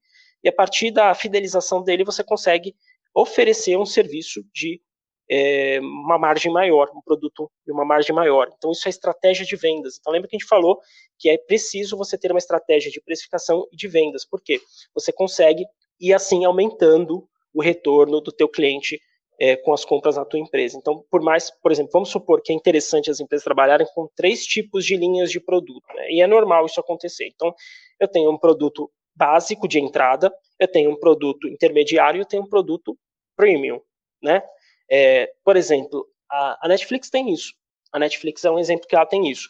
[0.43, 2.75] e a partir da fidelização dele você consegue
[3.15, 4.81] oferecer um serviço de
[5.29, 8.49] é, uma margem maior, um produto de uma margem maior.
[8.57, 9.97] Então, isso é estratégia de vendas.
[9.99, 10.79] Então, lembra que a gente falou
[11.19, 14.61] que é preciso você ter uma estratégia de precificação e de vendas, porque
[14.95, 15.65] você consegue
[16.01, 19.01] ir assim aumentando o retorno do teu cliente
[19.39, 20.77] é, com as compras na tua empresa.
[20.79, 24.45] Então, por mais, por exemplo, vamos supor que é interessante as empresas trabalharem com três
[24.45, 26.11] tipos de linhas de produto, né?
[26.11, 27.29] e é normal isso acontecer.
[27.35, 27.55] Então,
[28.01, 32.49] eu tenho um produto básico de entrada, eu tenho um produto intermediário eu tenho um
[32.49, 32.97] produto
[33.35, 33.81] premium,
[34.23, 34.43] né?
[34.91, 37.53] É, por exemplo, a, a, Netflix tem isso.
[37.93, 39.49] A Netflix é um exemplo que ela tem isso.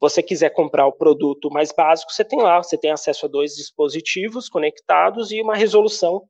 [0.00, 3.54] Você quiser comprar o produto mais básico, você tem lá, você tem acesso a dois
[3.54, 6.28] dispositivos conectados e uma resolução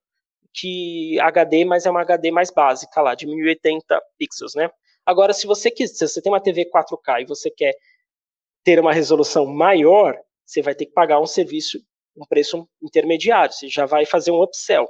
[0.54, 4.70] que HD, mas é uma HD mais básica lá, de 1080 pixels, né?
[5.06, 7.74] Agora, se você quiser, se você tem uma TV 4K e você quer
[8.64, 11.78] ter uma resolução maior, você vai ter que pagar um serviço,
[12.16, 14.88] um preço intermediário, você já vai fazer um upsell.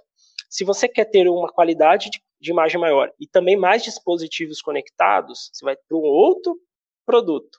[0.51, 5.51] Se você quer ter uma qualidade de de imagem maior e também mais dispositivos conectados,
[5.53, 6.57] você vai para um outro
[7.05, 7.59] produto,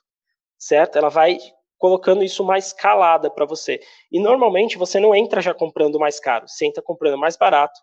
[0.58, 0.96] certo?
[0.98, 1.38] Ela vai
[1.78, 3.80] colocando isso mais escalada para você.
[4.10, 7.78] E normalmente você não entra já comprando mais caro, você entra comprando mais barato.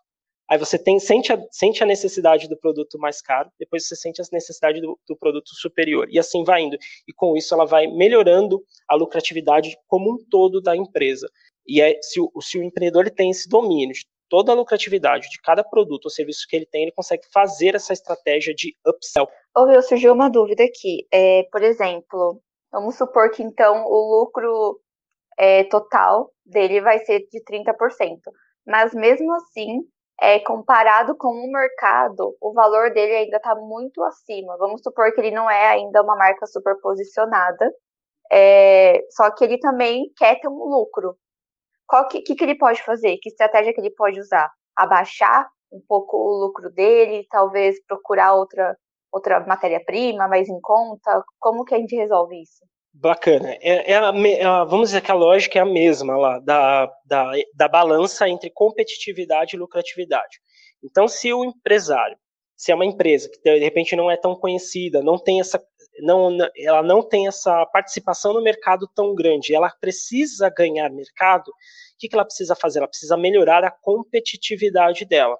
[0.50, 4.22] Aí você tem, sente, a, sente a necessidade do produto mais caro, depois você sente
[4.22, 6.08] a necessidade do, do produto superior.
[6.10, 6.78] E assim vai indo.
[7.06, 11.28] E com isso ela vai melhorando a lucratividade como um todo da empresa.
[11.66, 15.40] E é, se, o, se o empreendedor tem esse domínio de toda a lucratividade de
[15.40, 19.28] cada produto ou serviço que ele tem, ele consegue fazer essa estratégia de upsell.
[19.54, 21.06] Ouviu, surgiu uma dúvida aqui.
[21.12, 22.40] É, por exemplo,
[22.72, 24.80] vamos supor que então o lucro
[25.38, 27.74] é, total dele vai ser de 30%.
[28.66, 29.80] Mas mesmo assim,
[30.20, 34.56] é, comparado com o mercado, o valor dele ainda está muito acima.
[34.58, 37.72] Vamos supor que ele não é ainda uma marca super posicionada,
[38.30, 41.16] é, só que ele também quer ter um lucro.
[41.86, 43.18] Qual que, que, que ele pode fazer?
[43.22, 44.50] Que estratégia que ele pode usar?
[44.76, 48.76] Abaixar um pouco o lucro dele, talvez procurar outra
[49.10, 51.24] outra matéria-prima mais em conta?
[51.38, 52.64] Como que a gente resolve isso?
[53.00, 53.56] Bacana.
[53.60, 56.92] É, é, a, é a, vamos dizer que a lógica é a mesma lá, da,
[57.06, 60.40] da, da balança entre competitividade e lucratividade.
[60.82, 62.16] Então, se o empresário,
[62.56, 65.62] se é uma empresa que de repente não é tão conhecida, não tem essa,
[66.00, 71.54] não, ela não tem essa participação no mercado tão grande, ela precisa ganhar mercado, o
[72.00, 72.80] que, que ela precisa fazer?
[72.80, 75.38] Ela precisa melhorar a competitividade dela.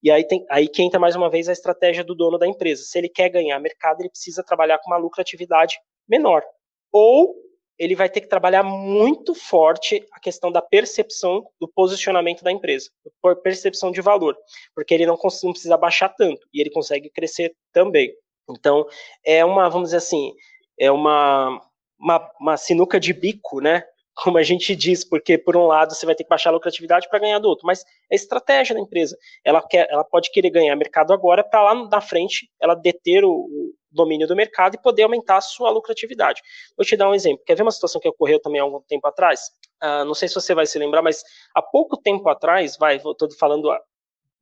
[0.00, 2.84] E aí, tem, aí que entra mais uma vez a estratégia do dono da empresa.
[2.84, 5.76] Se ele quer ganhar mercado, ele precisa trabalhar com uma lucratividade
[6.08, 6.44] menor
[6.92, 7.34] ou
[7.78, 12.88] ele vai ter que trabalhar muito forte a questão da percepção do posicionamento da empresa,
[13.20, 14.36] por percepção de valor,
[14.74, 18.14] porque ele não, precisa baixar tanto e ele consegue crescer também.
[18.48, 18.86] Então,
[19.24, 20.32] é uma, vamos dizer assim,
[20.78, 21.60] é uma,
[21.98, 23.82] uma, uma sinuca de bico, né?
[24.14, 27.08] Como a gente diz, porque por um lado você vai ter que baixar a lucratividade
[27.08, 29.16] para ganhar do outro, mas é estratégia da empresa.
[29.42, 33.61] Ela, quer, ela pode querer ganhar mercado agora para lá na frente ela deter o,
[33.92, 36.40] domínio do mercado e poder aumentar a sua lucratividade.
[36.76, 37.44] Vou te dar um exemplo.
[37.44, 39.50] Quer ver uma situação que ocorreu também há algum tempo atrás?
[39.82, 41.22] Uh, não sei se você vai se lembrar, mas
[41.54, 43.80] há pouco tempo atrás, vai, estou falando há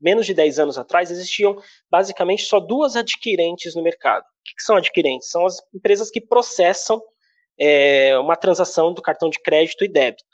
[0.01, 1.61] menos de 10 anos atrás, existiam
[1.91, 4.23] basicamente só duas adquirentes no mercado.
[4.23, 5.29] O que, são adquirentes?
[5.29, 7.01] São as empresas que processam
[7.59, 10.25] é, uma transação do cartão de crédito e débito.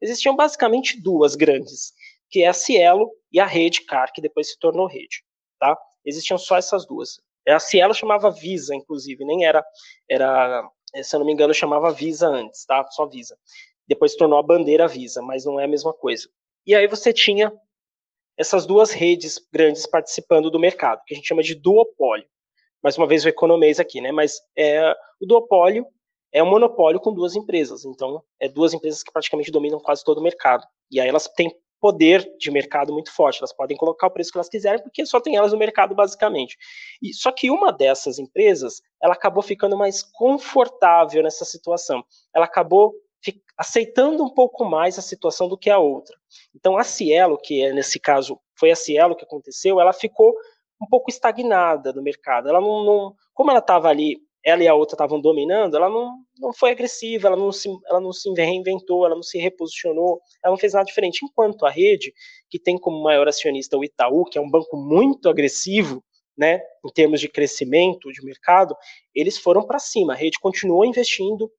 [0.00, 1.92] Existiam basicamente duas grandes,
[2.30, 5.24] que é a Cielo e a Redcar, que depois se tornou Rede.
[5.58, 5.76] Tá?
[6.04, 7.18] Existiam só essas duas.
[7.46, 9.64] É, a Cielo chamava Visa, inclusive, nem era,
[10.10, 10.68] era,
[11.02, 12.84] se eu não me engano, chamava Visa antes, tá?
[12.90, 13.38] Só Visa.
[13.86, 16.28] Depois tornou a bandeira Visa, mas não é a mesma coisa.
[16.66, 17.52] E aí você tinha
[18.36, 22.26] essas duas redes grandes participando do mercado, que a gente chama de duopólio.
[22.82, 24.12] Mais uma vez o economês aqui, né?
[24.12, 25.86] Mas é, o duopólio
[26.32, 27.84] é um monopólio com duas empresas.
[27.84, 30.66] Então, é duas empresas que praticamente dominam quase todo o mercado.
[30.90, 31.50] E aí elas têm
[31.80, 33.38] poder de mercado muito forte.
[33.38, 36.56] Elas podem colocar o preço que elas quiserem, porque só tem elas no mercado, basicamente.
[37.02, 42.04] E, só que uma dessas empresas, ela acabou ficando mais confortável nessa situação.
[42.34, 42.94] Ela acabou
[43.58, 46.16] aceitando um pouco mais a situação do que a outra.
[46.54, 50.34] Então, a Cielo, que é, nesse caso foi a Cielo que aconteceu, ela ficou
[50.80, 52.48] um pouco estagnada no mercado.
[52.48, 56.18] Ela não, não como ela estava ali ela e a outra estavam dominando, ela não,
[56.38, 60.52] não foi agressiva, ela não, se, ela não se reinventou, ela não se reposicionou, ela
[60.52, 61.24] não fez nada diferente.
[61.24, 62.14] Enquanto a rede,
[62.48, 66.00] que tem como maior acionista o Itaú, que é um banco muito agressivo,
[66.38, 68.76] né, em termos de crescimento de mercado,
[69.12, 70.12] eles foram para cima.
[70.12, 71.50] A rede continuou investindo,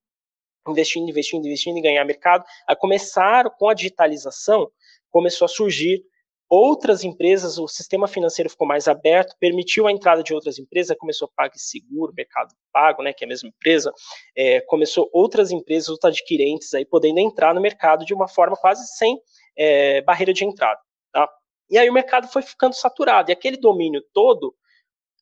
[0.65, 2.45] investindo, investindo, investindo em ganhar mercado.
[2.65, 4.71] A começar com a digitalização,
[5.11, 6.05] começou a surgir
[6.49, 11.29] outras empresas, o sistema financeiro ficou mais aberto, permitiu a entrada de outras empresas, começou
[11.35, 13.91] PagSeguro, Mercado Pago, né, que é a mesma empresa,
[14.35, 18.85] é, começou outras empresas, outros adquirentes aí podendo entrar no mercado de uma forma quase
[18.97, 19.19] sem
[19.57, 20.79] é, barreira de entrada.
[21.11, 21.29] Tá?
[21.69, 24.53] E aí o mercado foi ficando saturado, e aquele domínio todo, o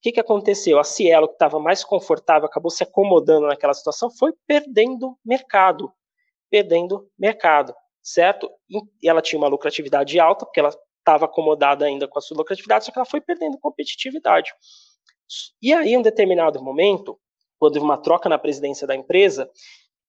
[0.02, 0.80] que, que aconteceu?
[0.80, 5.92] A Cielo, que estava mais confortável, acabou se acomodando naquela situação, foi perdendo mercado,
[6.50, 7.74] perdendo mercado
[8.06, 8.52] certo?
[9.02, 10.70] E ela tinha uma lucratividade alta, porque ela
[11.06, 14.52] estava acomodada ainda com a sua lucratividade, só que ela foi perdendo competitividade.
[15.62, 17.20] E aí, em um determinado momento,
[17.60, 19.50] quando houve uma troca na presidência da empresa,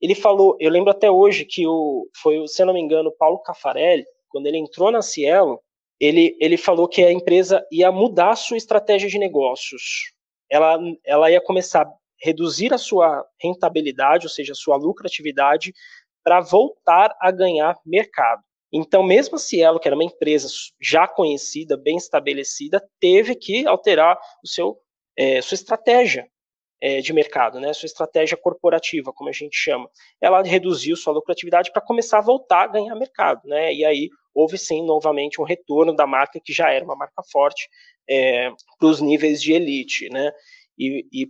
[0.00, 3.38] ele falou, eu lembro até hoje que o, foi, se eu não me engano, Paulo
[3.40, 5.60] Cafarelli, quando ele entrou na Cielo,
[6.00, 10.12] ele, ele falou que a empresa ia mudar a sua estratégia de negócios.
[10.50, 15.72] Ela, ela ia começar a reduzir a sua rentabilidade, ou seja, a sua lucratividade,
[16.22, 18.42] para voltar a ganhar mercado.
[18.72, 20.48] Então, mesmo a Cielo, que era uma empresa
[20.80, 24.76] já conhecida, bem estabelecida, teve que alterar o seu,
[25.16, 26.26] é, sua estratégia
[26.80, 29.88] é, de mercado, né, sua estratégia corporativa, como a gente chama.
[30.20, 33.42] Ela reduziu sua lucratividade para começar a voltar a ganhar mercado.
[33.44, 37.22] Né, e aí houve sim, novamente, um retorno da marca, que já era uma marca
[37.30, 37.68] forte,
[38.08, 40.08] é, para os níveis de elite.
[40.10, 40.30] Né,
[40.78, 41.26] e, e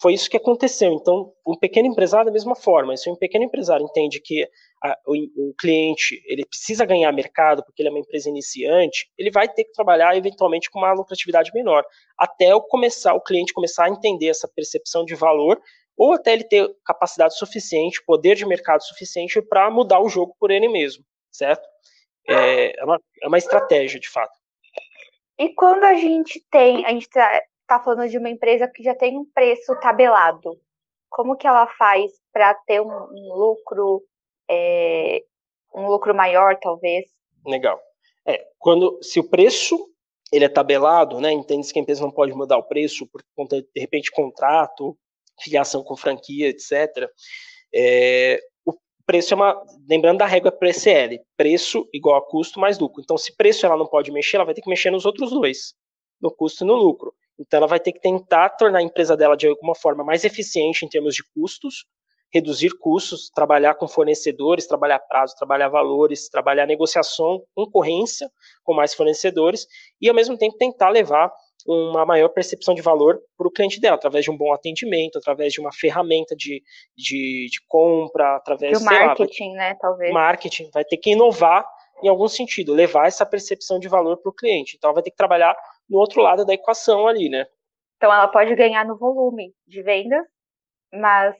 [0.00, 0.92] foi isso que aconteceu.
[0.92, 4.48] Então, um pequeno empresário, da mesma forma, se um pequeno empresário entende que
[4.82, 9.30] a, o, o, cliente ele precisa ganhar mercado porque ele é uma empresa iniciante, ele
[9.30, 11.84] vai ter que trabalhar eventualmente com uma lucratividade menor,
[12.18, 15.60] até o começar o cliente começar a entender essa percepção de valor
[15.96, 20.52] ou até ele ter capacidade suficiente, poder de mercado suficiente para mudar o jogo por
[20.52, 21.66] ele mesmo, certo?
[22.28, 24.38] É, é, uma, é uma estratégia, de fato.
[25.36, 28.94] E quando a gente tem, a gente está tá falando de uma empresa que já
[28.94, 30.60] tem um preço tabelado,
[31.10, 34.02] como que ela faz para ter um, um lucro
[34.50, 35.22] é,
[35.74, 37.06] um lucro maior, talvez.
[37.46, 37.80] Legal.
[38.26, 39.76] É, quando se o preço
[40.32, 41.32] ele é tabelado, né?
[41.32, 44.96] Entende-se que a empresa não pode mudar o preço por conta de, de repente contrato,
[45.40, 47.08] filiação com franquia, etc.
[47.74, 48.74] É, o
[49.06, 53.02] preço é uma, lembrando da regra PCL, preço igual a custo mais lucro.
[53.02, 55.74] Então, se preço ela não pode mexer, ela vai ter que mexer nos outros dois,
[56.20, 57.14] no custo e no lucro.
[57.38, 60.84] Então, ela vai ter que tentar tornar a empresa dela de alguma forma mais eficiente
[60.84, 61.86] em termos de custos,
[62.32, 68.30] reduzir custos, trabalhar com fornecedores, trabalhar prazo, trabalhar valores, trabalhar negociação, concorrência
[68.62, 69.66] com mais fornecedores
[70.00, 71.32] e, ao mesmo tempo, tentar levar
[71.66, 75.52] uma maior percepção de valor para o cliente dela, através de um bom atendimento, através
[75.52, 76.62] de uma ferramenta de,
[76.96, 79.76] de, de compra, através do marketing, lá, né?
[79.80, 80.12] Talvez.
[80.12, 81.66] Marketing, vai ter que inovar
[82.02, 84.76] em algum sentido, levar essa percepção de valor para o cliente.
[84.76, 85.56] Então, vai ter que trabalhar
[85.88, 87.44] no outro lado da equação ali, né?
[87.96, 90.24] Então, ela pode ganhar no volume de vendas,
[90.92, 91.34] mas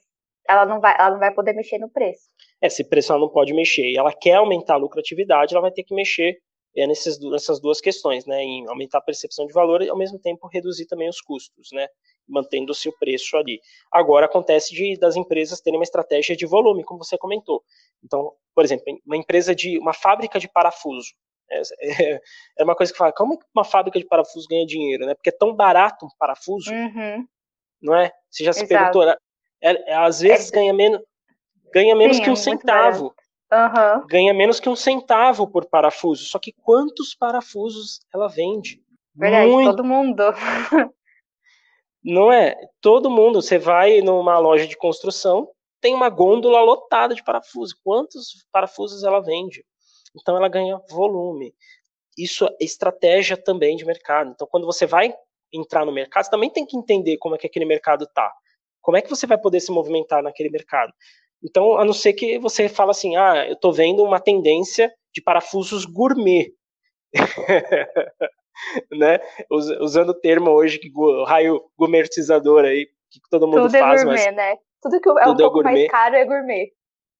[0.48, 2.28] ela não vai, ela não vai poder mexer no preço.
[2.60, 5.70] É, se preço ela não pode mexer e ela quer aumentar a lucratividade, ela vai
[5.70, 6.38] ter que mexer
[6.76, 10.18] é, nesses, nessas duas questões, né, em aumentar a percepção de valor e ao mesmo
[10.18, 11.86] tempo reduzir também os custos, né,
[12.26, 13.60] mantendo-se o preço ali.
[13.92, 17.62] Agora acontece de das empresas terem uma estratégia de volume, como você comentou.
[18.02, 21.12] Então, por exemplo, uma empresa de uma fábrica de parafuso,
[21.50, 22.20] é, é,
[22.58, 25.14] é uma coisa que fala, como é que uma fábrica de parafuso ganha dinheiro, né?
[25.14, 27.26] Porque é tão barato um parafuso, uhum.
[27.82, 28.12] não é?
[28.30, 28.68] Você já se Exato.
[28.68, 29.16] perguntou,
[29.62, 31.00] é, é, às vezes é, ganha menos,
[31.72, 33.14] ganha menos sim, que um centavo.
[33.50, 34.06] Uhum.
[34.06, 36.24] Ganha menos que um centavo por parafuso.
[36.24, 38.82] Só que quantos parafusos ela vende?
[39.14, 39.70] Verdade, Muito.
[39.70, 40.22] todo mundo.
[42.04, 42.56] Não é?
[42.80, 43.40] Todo mundo.
[43.40, 45.48] Você vai numa loja de construção,
[45.80, 47.74] tem uma gôndola lotada de parafusos.
[47.82, 49.64] Quantos parafusos ela vende?
[50.14, 51.54] Então ela ganha volume.
[52.16, 54.30] Isso é estratégia também de mercado.
[54.30, 55.14] Então quando você vai
[55.52, 58.30] entrar no mercado, você também tem que entender como é que aquele mercado tá.
[58.88, 60.90] Como é que você vai poder se movimentar naquele mercado?
[61.44, 65.20] Então, a não ser que você fala assim, ah, eu estou vendo uma tendência de
[65.20, 66.54] parafusos gourmet.
[68.90, 69.20] né?
[69.50, 70.90] Usando o termo hoje, que
[71.26, 74.00] raio gourmetizador aí, que todo mundo Tudo é faz.
[74.00, 74.36] Tudo é gourmet, mas...
[74.36, 74.56] né?
[74.80, 76.72] Tudo que é Tudo um é pouco mais caro é gourmet.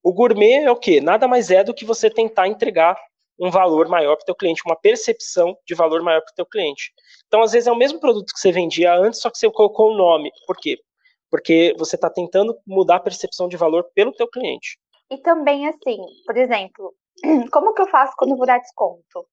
[0.02, 1.02] O gourmet é o quê?
[1.02, 2.96] Nada mais é do que você tentar entregar
[3.38, 6.46] um valor maior para o teu cliente, uma percepção de valor maior para o teu
[6.46, 6.92] cliente.
[7.26, 9.92] Então, às vezes é o mesmo produto que você vendia antes, só que você colocou
[9.92, 10.31] o nome.
[10.46, 10.78] Por quê?
[11.31, 14.79] Porque você está tentando mudar a percepção de valor pelo teu cliente.
[15.11, 16.95] E também, assim, por exemplo,
[17.53, 19.27] como que eu faço quando eu vou dar desconto?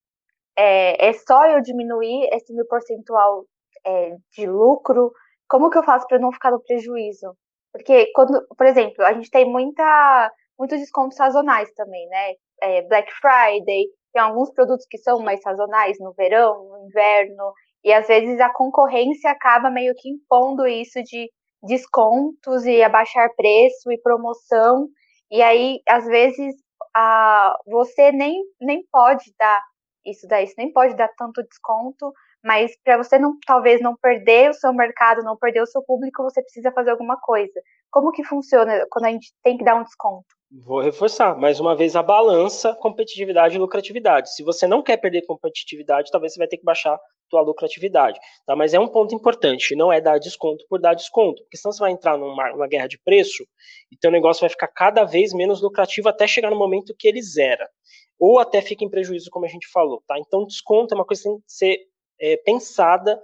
[0.58, 3.45] É, é só eu diminuir esse meu percentual
[3.86, 5.12] é, de lucro?
[5.47, 7.36] Como que eu faço para não ficar no prejuízo?
[7.71, 12.34] Porque, quando, por exemplo, a gente tem muita, muitos descontos sazonais também, né?
[12.62, 17.51] É, Black Friday, tem alguns produtos que são mais sazonais no verão, no inverno,
[17.84, 21.29] e às vezes a concorrência acaba meio que impondo isso de
[21.63, 24.87] descontos e abaixar preço e promoção.
[25.31, 26.55] E aí, às vezes,
[26.95, 29.61] a, você nem, nem pode dar
[30.05, 32.13] isso daí, você nem pode dar tanto desconto,
[32.43, 36.23] mas para você não talvez não perder o seu mercado, não perder o seu público,
[36.23, 37.59] você precisa fazer alguma coisa.
[37.91, 40.27] Como que funciona quando a gente tem que dar um desconto?
[40.63, 44.33] Vou reforçar, mais uma vez, a balança competitividade e lucratividade.
[44.33, 46.97] Se você não quer perder competitividade, talvez você vai ter que baixar
[47.29, 48.17] tua lucratividade.
[48.45, 48.55] Tá?
[48.55, 51.79] Mas é um ponto importante, não é dar desconto por dar desconto, porque senão você
[51.79, 53.43] vai entrar numa, numa guerra de preço
[53.91, 57.21] e teu negócio vai ficar cada vez menos lucrativo até chegar no momento que ele
[57.21, 57.69] zera.
[58.17, 60.01] Ou até fica em prejuízo, como a gente falou.
[60.07, 60.17] Tá?
[60.19, 61.79] Então, desconto é uma coisa que tem que ser
[62.17, 63.21] é, pensada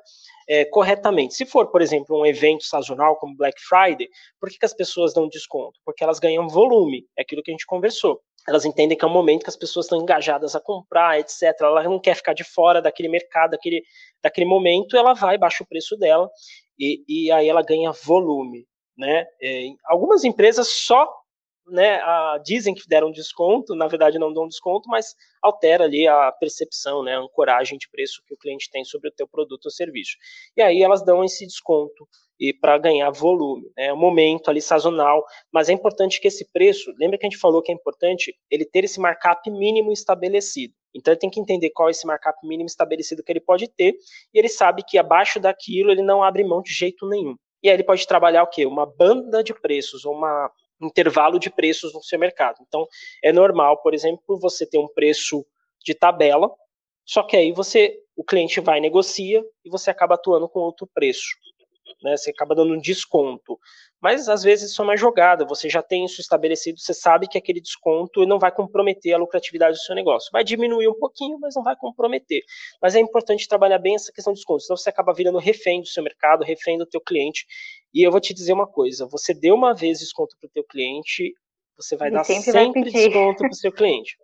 [0.52, 1.34] é, corretamente.
[1.34, 5.14] Se for, por exemplo, um evento sazonal como Black Friday, por que, que as pessoas
[5.14, 5.80] dão desconto?
[5.86, 8.20] Porque elas ganham volume, é aquilo que a gente conversou.
[8.46, 11.56] Elas entendem que é um momento que as pessoas estão engajadas a comprar, etc.
[11.62, 13.82] Ela não quer ficar de fora daquele mercado, daquele,
[14.22, 16.30] daquele momento, ela vai, baixa o preço dela
[16.78, 18.68] e, e aí ela ganha volume.
[18.98, 19.26] Né?
[19.42, 21.10] É, algumas empresas só
[21.67, 26.32] né, a, dizem que deram desconto, na verdade não dão desconto, mas altera ali a
[26.32, 29.71] percepção, né, a ancoragem de preço que o cliente tem sobre o teu produto ou
[29.71, 30.17] serviço.
[30.56, 32.08] E aí elas dão esse desconto
[32.39, 36.52] e para ganhar volume, né, é um momento ali sazonal, mas é importante que esse
[36.52, 40.74] preço, lembra que a gente falou que é importante ele ter esse markup mínimo estabelecido.
[40.93, 43.95] Então ele tem que entender qual é esse markup mínimo estabelecido que ele pode ter,
[44.34, 47.36] e ele sabe que abaixo daquilo ele não abre mão de jeito nenhum.
[47.63, 48.65] E aí ele pode trabalhar o quê?
[48.65, 50.50] Uma banda de preços, ou uma
[50.88, 52.58] intervalo de preços no seu mercado.
[52.67, 52.88] Então,
[53.24, 55.46] é normal, por exemplo, você ter um preço
[55.84, 56.50] de tabela,
[57.06, 61.30] só que aí você, o cliente vai negocia e você acaba atuando com outro preço.
[62.04, 63.60] Né, você acaba dando um desconto.
[64.02, 67.38] Mas às vezes isso é uma jogada, você já tem isso estabelecido, você sabe que
[67.38, 70.30] aquele desconto não vai comprometer a lucratividade do seu negócio.
[70.32, 72.42] Vai diminuir um pouquinho, mas não vai comprometer.
[72.82, 75.88] Mas é importante trabalhar bem essa questão de desconto, senão você acaba virando refém do
[75.88, 77.46] seu mercado, refém do teu cliente.
[77.94, 80.64] E eu vou te dizer uma coisa, você deu uma vez desconto para o teu
[80.64, 81.34] cliente,
[81.78, 84.18] você vai Ele dar sempre, sempre desconto para o seu cliente.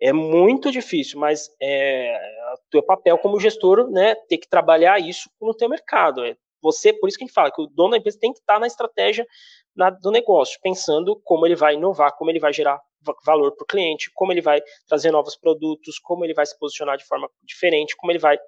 [0.00, 2.14] É muito difícil, mas é
[2.54, 6.24] o teu papel como gestor, né, ter que trabalhar isso no teu mercado.
[6.24, 8.38] É você, por isso que a gente fala que o dono da empresa tem que
[8.38, 9.26] estar na estratégia
[9.76, 12.80] na, do negócio, pensando como ele vai inovar, como ele vai gerar
[13.24, 16.96] valor para o cliente, como ele vai trazer novos produtos, como ele vai se posicionar
[16.96, 18.38] de forma diferente, como ele vai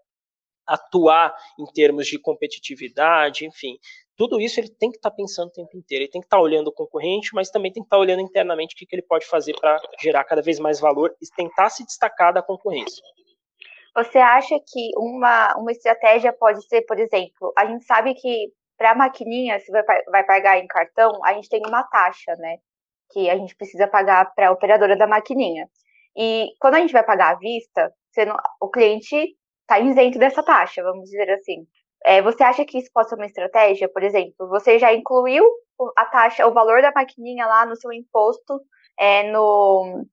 [0.67, 3.77] atuar em termos de competitividade, enfim.
[4.17, 6.05] Tudo isso ele tem que estar tá pensando o tempo inteiro.
[6.05, 8.23] Ele tem que estar tá olhando o concorrente, mas também tem que estar tá olhando
[8.23, 11.69] internamente o que, que ele pode fazer para gerar cada vez mais valor e tentar
[11.69, 13.03] se destacar da concorrência.
[13.97, 18.91] Você acha que uma, uma estratégia pode ser, por exemplo, a gente sabe que para
[18.91, 22.59] a maquininha, se vai, vai pagar em cartão, a gente tem uma taxa, né?
[23.11, 25.67] Que a gente precisa pagar para a operadora da maquininha.
[26.15, 27.93] E quando a gente vai pagar à vista,
[28.27, 31.67] não, o cliente está isento dessa taxa, vamos dizer assim.
[32.05, 33.89] É, você acha que isso pode ser uma estratégia?
[33.89, 35.45] Por exemplo, você já incluiu
[35.97, 38.61] a taxa, o valor da maquininha lá no seu imposto,
[38.99, 40.07] é, no,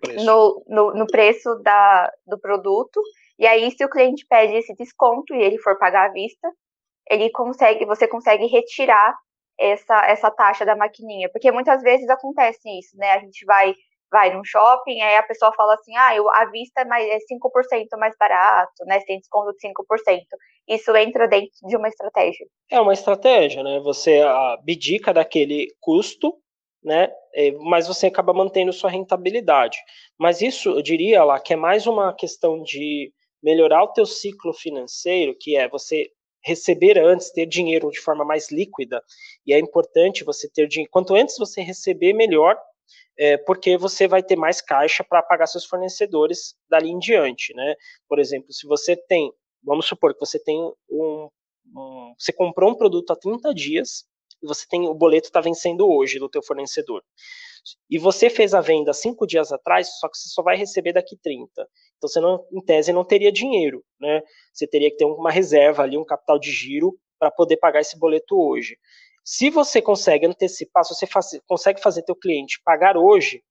[0.00, 0.24] preço.
[0.24, 3.00] No, no, no, preço da, do produto.
[3.42, 6.48] E aí, se o cliente pede esse desconto e ele for pagar à vista,
[7.10, 9.18] ele consegue, você consegue retirar
[9.58, 11.28] essa, essa taxa da maquininha.
[11.28, 13.10] Porque muitas vezes acontece isso, né?
[13.10, 13.74] A gente vai
[14.12, 17.16] vai num shopping, aí a pessoa fala assim, ah, eu, a vista é, mais, é
[17.16, 19.00] 5% mais barato, né?
[19.06, 20.20] Tem desconto de 5%.
[20.68, 22.46] Isso entra dentro de uma estratégia.
[22.70, 23.80] É uma estratégia, né?
[23.80, 26.36] Você abdica daquele custo,
[26.84, 27.10] né?
[27.34, 29.78] É, mas você acaba mantendo sua rentabilidade.
[30.18, 33.10] Mas isso, eu diria lá, que é mais uma questão de
[33.42, 36.10] melhorar o teu ciclo financeiro, que é você
[36.44, 39.02] receber antes, ter dinheiro de forma mais líquida.
[39.46, 40.90] E é importante você ter dinheiro.
[40.90, 42.58] Quanto antes você receber, melhor,
[43.18, 47.74] é, porque você vai ter mais caixa para pagar seus fornecedores dali em diante, né?
[48.08, 49.32] Por exemplo, se você tem,
[49.62, 50.58] vamos supor que você tem
[50.90, 51.28] um,
[51.76, 54.04] um você comprou um produto há 30 dias
[54.42, 57.02] e você tem o boleto está vencendo hoje do teu fornecedor.
[57.88, 61.16] E você fez a venda cinco dias atrás, só que você só vai receber daqui
[61.16, 61.48] 30.
[61.96, 64.22] Então você não, em tese, não teria dinheiro, né?
[64.52, 67.98] Você teria que ter uma reserva ali, um capital de giro para poder pagar esse
[67.98, 68.76] boleto hoje.
[69.24, 73.42] Se você consegue antecipar, se você faz, consegue fazer teu cliente pagar hoje,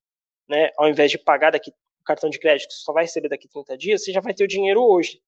[0.48, 3.28] né, ao invés de pagar daqui o cartão de crédito que você só vai receber
[3.28, 5.20] daqui 30 dias, você já vai ter o dinheiro hoje.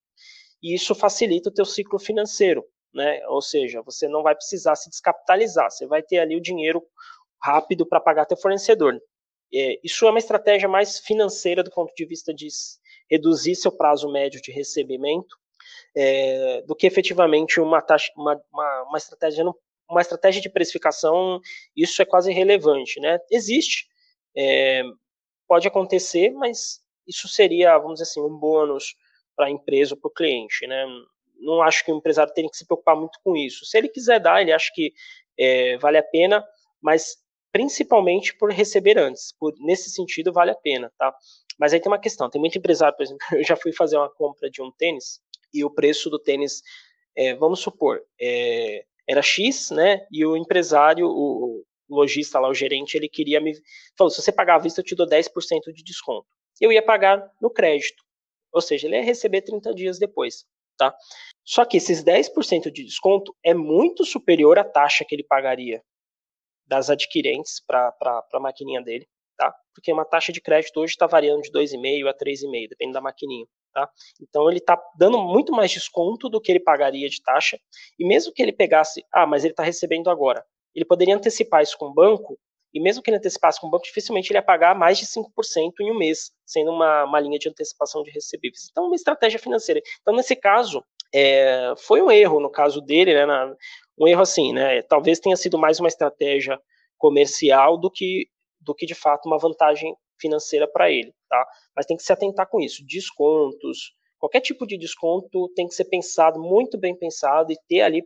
[0.63, 3.27] E isso facilita o teu ciclo financeiro, né?
[3.29, 6.83] Ou seja, você não vai precisar se descapitalizar, você vai ter ali o dinheiro
[7.45, 8.99] rápido para pagar teu fornecedor.
[9.53, 12.49] É, isso é uma estratégia mais financeira do ponto de vista de
[13.11, 15.37] reduzir seu prazo médio de recebimento
[15.95, 19.45] é, do que efetivamente uma, taxa, uma, uma, uma estratégia
[19.89, 21.39] uma estratégia de precificação,
[21.77, 23.19] isso é quase irrelevante, né?
[23.31, 23.87] Existe,
[24.35, 24.83] é,
[25.47, 28.97] pode acontecer, mas isso seria, vamos dizer assim, um bônus
[29.37, 30.87] para a empresa ou para o cliente, né?
[31.39, 33.67] Não acho que o empresário tenha que se preocupar muito com isso.
[33.67, 34.91] Se ele quiser dar, ele acha que
[35.39, 36.43] é, vale a pena,
[36.81, 37.17] mas
[37.55, 39.33] principalmente por receber antes.
[39.39, 41.15] Por, nesse sentido, vale a pena, tá?
[41.57, 44.11] Mas aí tem uma questão, tem muito empresário, por exemplo, eu já fui fazer uma
[44.11, 45.21] compra de um tênis
[45.53, 46.63] e o preço do tênis,
[47.17, 50.05] é, vamos supor, é, era X, né?
[50.11, 53.53] E o empresário, o, o lojista lá, o gerente, ele queria me.
[53.97, 56.27] Falou: se você pagar à vista, eu te dou 10% de desconto.
[56.61, 58.03] Eu ia pagar no crédito.
[58.53, 60.45] Ou seja, ele ia receber 30 dias depois.
[60.77, 60.93] Tá?
[61.45, 65.81] Só que esses 10% de desconto é muito superior à taxa que ele pagaria
[66.75, 67.95] das adquirentes para
[68.33, 69.07] a maquininha dele.
[69.37, 69.55] Tá?
[69.75, 73.47] Porque uma taxa de crédito hoje está variando de 2,5% a 3,5%, depende da maquininha.
[73.73, 73.89] Tá?
[74.21, 77.59] Então ele está dando muito mais desconto do que ele pagaria de taxa,
[77.99, 80.45] e mesmo que ele pegasse, ah, mas ele está recebendo agora,
[80.75, 82.39] ele poderia antecipar isso com o banco,
[82.73, 85.73] e mesmo que ele antecipasse com o banco, dificilmente ele ia pagar mais de 5%
[85.81, 88.69] em um mês, sendo uma, uma linha de antecipação de recebíveis.
[88.71, 89.81] Então, uma estratégia financeira.
[90.01, 93.55] Então, nesse caso, é, foi um erro no caso dele, né, na,
[93.99, 96.59] um erro assim, né, talvez tenha sido mais uma estratégia
[96.99, 98.29] comercial do que,
[98.61, 101.47] do que de fato uma vantagem financeira para ele, tá?
[101.77, 102.85] Mas tem que se atentar com isso.
[102.87, 108.03] Descontos, qualquer tipo de desconto tem que ser pensado, muito bem pensado e ter ali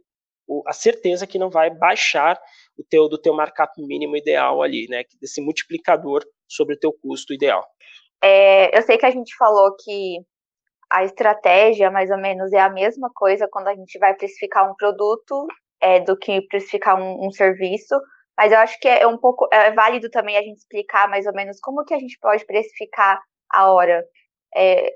[0.67, 2.41] a certeza que não vai baixar
[2.77, 5.05] o teu do teu markup mínimo ideal ali, né?
[5.21, 7.65] Desse multiplicador sobre o teu custo ideal.
[8.23, 10.19] É, eu sei que a gente falou que
[10.91, 14.75] a estratégia, mais ou menos, é a mesma coisa quando a gente vai precificar um
[14.75, 15.47] produto
[15.81, 17.95] é, do que precificar um, um serviço,
[18.37, 21.33] mas eu acho que é um pouco é válido também a gente explicar mais ou
[21.33, 23.21] menos como que a gente pode precificar
[23.51, 24.05] a hora.
[24.55, 24.93] É,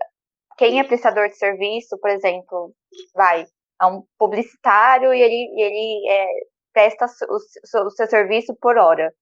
[0.56, 2.72] quem é prestador de serviço, por exemplo,
[3.14, 3.44] vai
[3.80, 6.26] é um publicitário e ele, ele é,
[6.72, 9.12] presta o, o, seu serviço por hora.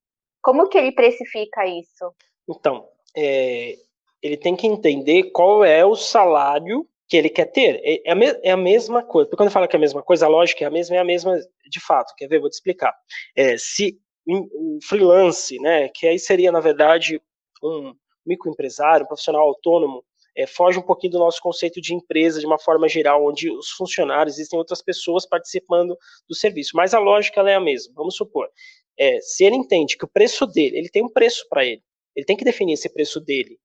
[0.42, 2.14] Como que ele precifica isso?
[2.46, 2.86] Então,
[3.16, 3.74] é,
[4.22, 7.80] ele tem que entender qual é o salário que ele quer ter.
[7.82, 9.28] É, é, a, me, é a mesma coisa.
[9.28, 11.04] Porque quando fala que é a mesma coisa, a lógica é a mesma, é a
[11.04, 11.36] mesma
[11.68, 12.14] de fato.
[12.16, 12.38] Quer ver?
[12.38, 12.94] Vou te explicar.
[13.36, 17.20] É, se o freelance, né, que aí seria, na verdade,
[17.60, 17.92] um,
[18.24, 20.04] microempresário, um profissional autônomo,
[20.36, 23.70] é, foge um pouquinho do nosso conceito de empresa de uma forma geral, onde os
[23.70, 25.98] funcionários, existem outras pessoas participando
[26.28, 27.92] do serviço, mas a lógica é a mesma.
[27.96, 28.48] Vamos supor,
[28.96, 31.82] é, se ele entende que o preço dele, ele tem um preço para ele,
[32.14, 33.58] ele tem que definir esse preço dele.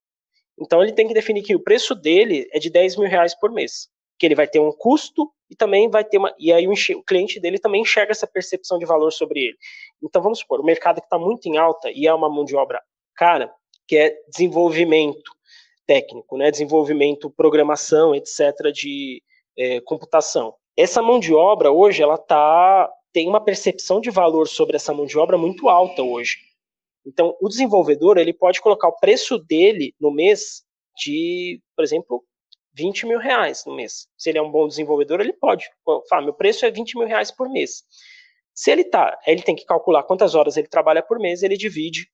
[0.59, 3.51] Então ele tem que definir que o preço dele é de 10 mil reais por
[3.51, 6.33] mês, que ele vai ter um custo e também vai ter uma.
[6.39, 9.57] E aí o, o cliente dele também enxerga essa percepção de valor sobre ele.
[10.01, 12.55] Então vamos supor, o mercado que está muito em alta e é uma mão de
[12.55, 12.81] obra
[13.15, 13.51] cara,
[13.87, 15.31] que é desenvolvimento
[15.85, 19.21] técnico, né, desenvolvimento, programação, etc., de
[19.57, 20.53] é, computação.
[20.75, 25.05] Essa mão de obra hoje, ela tá, tem uma percepção de valor sobre essa mão
[25.05, 26.37] de obra muito alta hoje.
[27.05, 30.63] Então, o desenvolvedor ele pode colocar o preço dele no mês
[30.97, 32.23] de, por exemplo,
[32.73, 34.07] 20 mil reais no mês.
[34.17, 35.69] Se ele é um bom desenvolvedor, ele pode.
[36.09, 37.83] Falar, meu preço é 20 mil reais por mês.
[38.53, 42.09] Se ele tá, ele tem que calcular quantas horas ele trabalha por mês, ele divide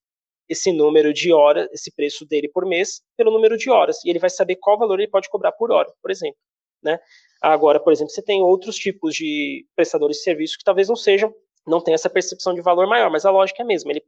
[0.49, 4.03] esse número de horas, esse preço dele por mês, pelo número de horas.
[4.03, 6.37] E ele vai saber qual valor ele pode cobrar por hora, por exemplo.
[6.83, 6.99] Né?
[7.41, 11.33] Agora, por exemplo, você tem outros tipos de prestadores de serviço que talvez não sejam,
[11.65, 13.91] não tenham essa percepção de valor maior, mas a lógica é a mesma.
[13.91, 14.03] Ele,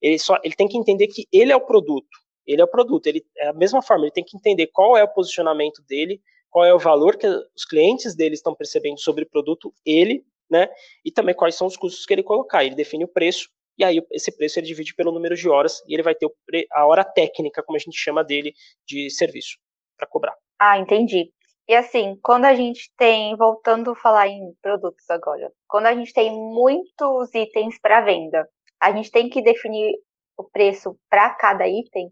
[0.00, 2.08] ele, só, ele tem que entender que ele é o produto.
[2.46, 3.06] Ele é o produto.
[3.06, 6.20] Ele, é a mesma forma, ele tem que entender qual é o posicionamento dele,
[6.50, 10.68] qual é o valor que os clientes dele estão percebendo sobre o produto, ele, né?
[11.04, 12.64] E também quais são os custos que ele colocar.
[12.64, 15.94] Ele define o preço e aí esse preço ele divide pelo número de horas e
[15.94, 16.28] ele vai ter
[16.72, 18.54] a hora técnica, como a gente chama dele,
[18.86, 19.58] de serviço
[19.96, 20.34] para cobrar.
[20.58, 21.30] Ah, entendi.
[21.68, 26.12] E assim, quando a gente tem, voltando a falar em produtos agora, quando a gente
[26.12, 28.48] tem muitos itens para venda,
[28.80, 29.94] a gente tem que definir
[30.36, 32.10] o preço para cada item.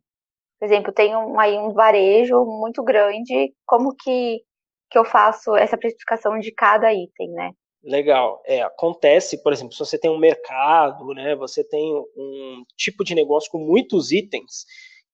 [0.59, 4.41] Por exemplo, tem um, aí um varejo muito grande, como que,
[4.91, 7.51] que eu faço essa precificação de cada item, né?
[7.83, 8.41] Legal.
[8.47, 13.15] É, acontece, por exemplo, se você tem um mercado, né, você tem um tipo de
[13.15, 14.65] negócio com muitos itens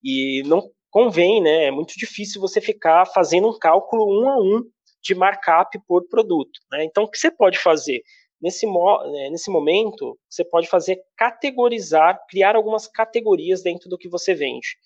[0.04, 4.62] e não convém, né, é muito difícil você ficar fazendo um cálculo um a um
[5.02, 6.60] de markup por produto.
[6.70, 6.84] Né?
[6.84, 8.02] Então, o que você pode fazer?
[8.40, 14.34] Nesse, né, nesse momento, você pode fazer categorizar, criar algumas categorias dentro do que você
[14.34, 14.76] vende.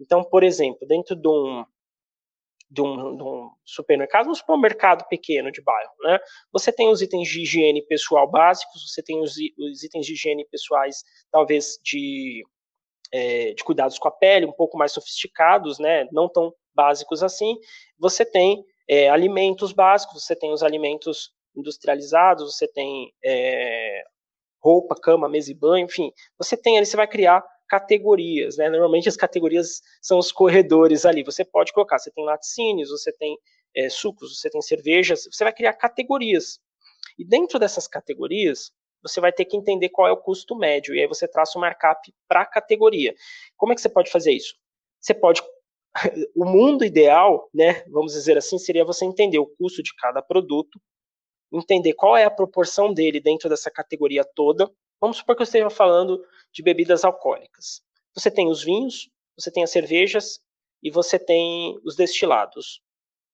[0.00, 1.64] Então, por exemplo, dentro de um,
[2.70, 6.18] de um, de um, supermercado, um supermercado pequeno de bairro, né?
[6.52, 10.46] Você tem os itens de higiene pessoal básicos, você tem os, os itens de higiene
[10.48, 11.02] pessoais,
[11.32, 12.44] talvez de,
[13.12, 16.06] é, de cuidados com a pele, um pouco mais sofisticados, né?
[16.12, 17.56] Não tão básicos assim.
[17.98, 24.02] Você tem é, alimentos básicos, você tem os alimentos industrializados, você tem é,
[24.62, 26.12] roupa, cama, mesa e banho, enfim.
[26.38, 28.68] Você tem ali, você vai criar categorias, né?
[28.68, 31.22] Normalmente as categorias são os corredores ali.
[31.22, 33.38] Você pode colocar, você tem laticínios, você tem
[33.74, 36.58] é, sucos, você tem cervejas, você vai criar categorias.
[37.18, 38.72] E dentro dessas categorias,
[39.02, 41.60] você vai ter que entender qual é o custo médio, e aí você traça um
[41.60, 43.14] markup para a categoria.
[43.56, 44.54] Como é que você pode fazer isso?
[45.00, 45.42] Você pode.
[46.36, 50.80] O mundo ideal, né, vamos dizer assim, seria você entender o custo de cada produto,
[51.52, 54.70] entender qual é a proporção dele dentro dessa categoria toda,
[55.00, 56.22] Vamos supor que eu esteja falando
[56.52, 57.82] de bebidas alcoólicas.
[58.14, 60.40] Você tem os vinhos, você tem as cervejas
[60.82, 62.82] e você tem os destilados.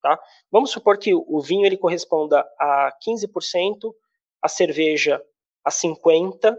[0.01, 0.19] Tá?
[0.51, 3.93] Vamos supor que o vinho ele corresponda a 15%,
[4.41, 5.21] a cerveja
[5.65, 6.57] a 50%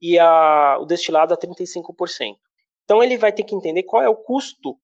[0.00, 2.36] e a, o destilado a 35%.
[2.84, 4.78] Então ele vai ter que entender qual é o custo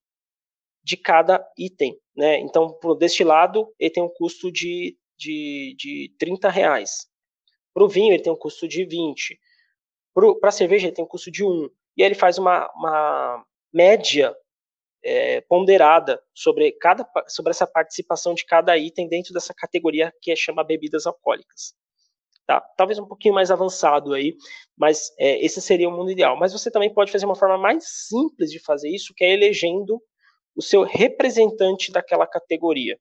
[0.82, 1.98] de cada item.
[2.14, 2.38] Né?
[2.40, 7.06] Então, para o destilado, ele tem um custo de, de, de 30 reais.
[7.72, 9.38] Para o vinho, ele tem um custo de 20.
[10.40, 11.68] Para a cerveja, ele tem um custo de 1.
[11.96, 14.34] E aí ele faz uma, uma média
[15.04, 20.36] é, ponderada sobre, cada, sobre essa participação de cada item dentro dessa categoria que é
[20.36, 21.74] chama bebidas alcoólicas.
[22.46, 22.60] Tá?
[22.76, 24.36] Talvez um pouquinho mais avançado aí,
[24.76, 26.36] mas é, esse seria o mundo ideal.
[26.36, 30.02] Mas você também pode fazer uma forma mais simples de fazer isso, que é elegendo
[30.54, 32.98] o seu representante daquela categoria.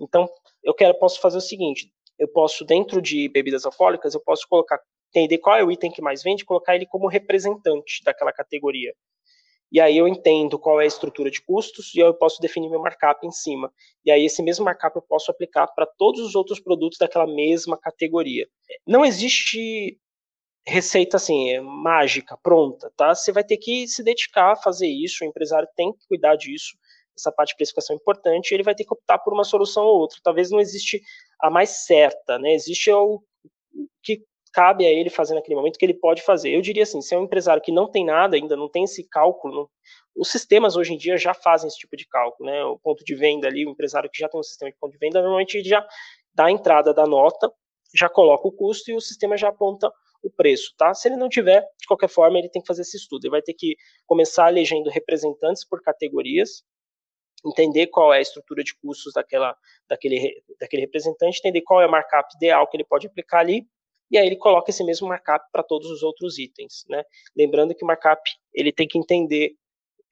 [0.00, 0.28] Então,
[0.62, 4.78] eu quero, posso fazer o seguinte: eu posso, dentro de bebidas alcoólicas, eu posso colocar
[5.14, 8.94] entender qual é o item que mais vende, colocar ele como representante daquela categoria.
[9.70, 12.80] E aí eu entendo qual é a estrutura de custos e eu posso definir meu
[12.80, 13.72] markup em cima.
[14.04, 17.78] E aí esse mesmo markup eu posso aplicar para todos os outros produtos daquela mesma
[17.78, 18.46] categoria.
[18.86, 19.98] Não existe
[20.66, 23.14] receita assim, é mágica, pronta, tá?
[23.14, 26.76] Você vai ter que se dedicar a fazer isso, o empresário tem que cuidar disso,
[27.16, 29.98] essa parte de precificação é importante, ele vai ter que optar por uma solução ou
[29.98, 30.18] outra.
[30.22, 31.00] Talvez não existe
[31.40, 32.54] a mais certa, né?
[32.54, 33.22] Existe o
[34.02, 36.54] que cabe a ele fazer naquele momento que ele pode fazer.
[36.54, 39.08] Eu diria assim, se é um empresário que não tem nada ainda, não tem esse
[39.08, 39.68] cálculo, não,
[40.16, 42.62] os sistemas hoje em dia já fazem esse tipo de cálculo, né?
[42.64, 44.98] O ponto de venda ali, o empresário que já tem um sistema de ponto de
[44.98, 45.86] venda, normalmente ele já
[46.34, 47.50] dá a entrada da nota,
[47.94, 49.90] já coloca o custo e o sistema já aponta
[50.22, 50.94] o preço, tá?
[50.94, 53.24] Se ele não tiver, de qualquer forma, ele tem que fazer esse estudo.
[53.24, 53.74] Ele vai ter que
[54.06, 56.62] começar elegendo representantes por categorias,
[57.44, 59.56] entender qual é a estrutura de custos daquela,
[59.88, 63.66] daquele, daquele representante, entender qual é o markup ideal que ele pode aplicar ali,
[64.10, 67.02] e aí ele coloca esse mesmo markup para todos os outros itens, né?
[67.36, 68.20] Lembrando que o markup
[68.52, 69.56] ele tem que entender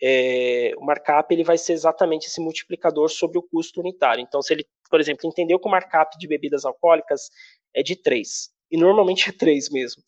[0.02, 4.22] é, o markup ele vai ser exatamente esse multiplicador sobre o custo unitário.
[4.22, 7.28] Então, se ele, por exemplo, entendeu que o markup de bebidas alcoólicas
[7.74, 10.02] é de 3, e normalmente é 3 mesmo,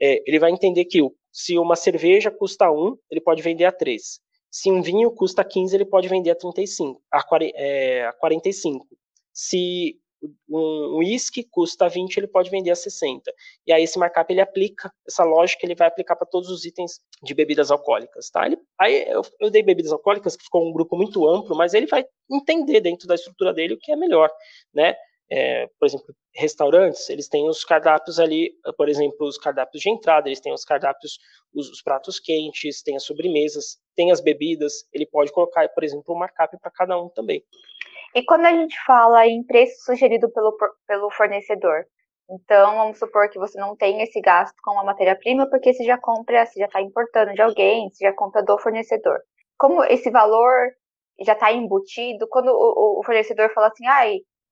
[0.00, 1.00] é, ele vai entender que
[1.32, 4.20] se uma cerveja custa 1, ele pode vender a 3.
[4.50, 7.24] Se um vinho custa 15, ele pode vender a 35, a,
[7.54, 8.86] é, a 45.
[9.32, 10.00] Se
[10.48, 13.32] um uísque custa 20, ele pode vender a 60.
[13.66, 17.00] E aí esse markup ele aplica, essa lógica ele vai aplicar para todos os itens
[17.22, 18.46] de bebidas alcoólicas, tá?
[18.46, 21.86] Ele, aí eu, eu, dei bebidas alcoólicas, que ficou um grupo muito amplo, mas ele
[21.86, 24.30] vai entender dentro da estrutura dele o que é melhor,
[24.74, 24.96] né?
[25.30, 30.28] É, por exemplo, restaurantes, eles têm os cardápios ali, por exemplo, os cardápios de entrada,
[30.28, 31.18] eles têm os cardápios,
[31.54, 36.14] os, os pratos quentes, tem as sobremesas, tem as bebidas, ele pode colocar, por exemplo,
[36.14, 37.44] um markup para cada um também.
[38.14, 40.56] E quando a gente fala em preço sugerido pelo,
[40.86, 41.84] pelo fornecedor,
[42.30, 45.98] então vamos supor que você não tem esse gasto com a matéria-prima porque você já
[45.98, 49.18] compra, você já está importando de alguém, você já compra do fornecedor.
[49.58, 50.70] Como esse valor
[51.20, 54.04] já está embutido, quando o, o, fornecedor fala assim, ah,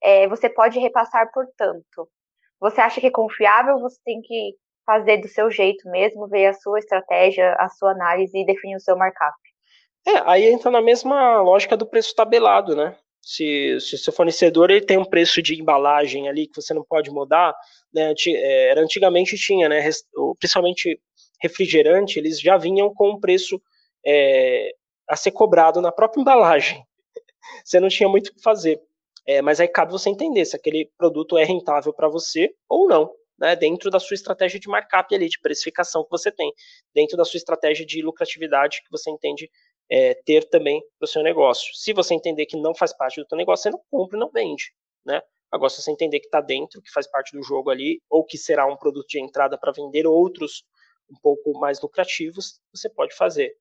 [0.02, 2.08] é, você pode repassar por tanto,
[2.60, 3.78] você acha que é confiável?
[3.80, 8.38] Você tem que fazer do seu jeito mesmo, ver a sua estratégia, a sua análise
[8.38, 9.36] e definir o seu markup.
[10.06, 12.96] É, aí entra na mesma lógica do preço tabelado, né?
[13.26, 17.10] se, se seu fornecedor ele tem um preço de embalagem ali que você não pode
[17.10, 17.52] mudar,
[17.92, 19.82] né, é, era antigamente tinha, né,
[20.38, 21.00] principalmente
[21.42, 23.60] refrigerante, eles já vinham com um preço
[24.06, 24.70] é,
[25.10, 26.84] a ser cobrado na própria embalagem.
[27.64, 28.80] Você não tinha muito o que fazer.
[29.26, 33.12] É, mas aí cabe você entender se aquele produto é rentável para você ou não,
[33.38, 36.52] né, dentro da sua estratégia de markup ali, de precificação que você tem,
[36.94, 39.50] dentro da sua estratégia de lucratividade que você entende
[39.90, 41.74] é, ter também para o seu negócio.
[41.74, 44.30] Se você entender que não faz parte do seu negócio, você não compra e não
[44.30, 44.72] vende,
[45.04, 45.20] né?
[45.50, 48.36] Agora, se você entender que está dentro, que faz parte do jogo ali, ou que
[48.36, 50.64] será um produto de entrada para vender outros
[51.08, 53.54] um pouco mais lucrativos, você pode fazer.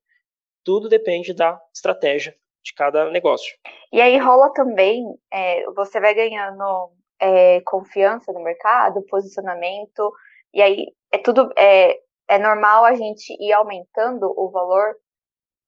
[0.64, 2.34] Tudo depende da estratégia
[2.66, 3.56] de cada negócio.
[3.92, 6.90] E aí rola também, é, você vai ganhando
[7.20, 10.12] é, confiança no mercado, posicionamento,
[10.52, 11.96] e aí é tudo é,
[12.28, 14.96] é normal a gente ir aumentando o valor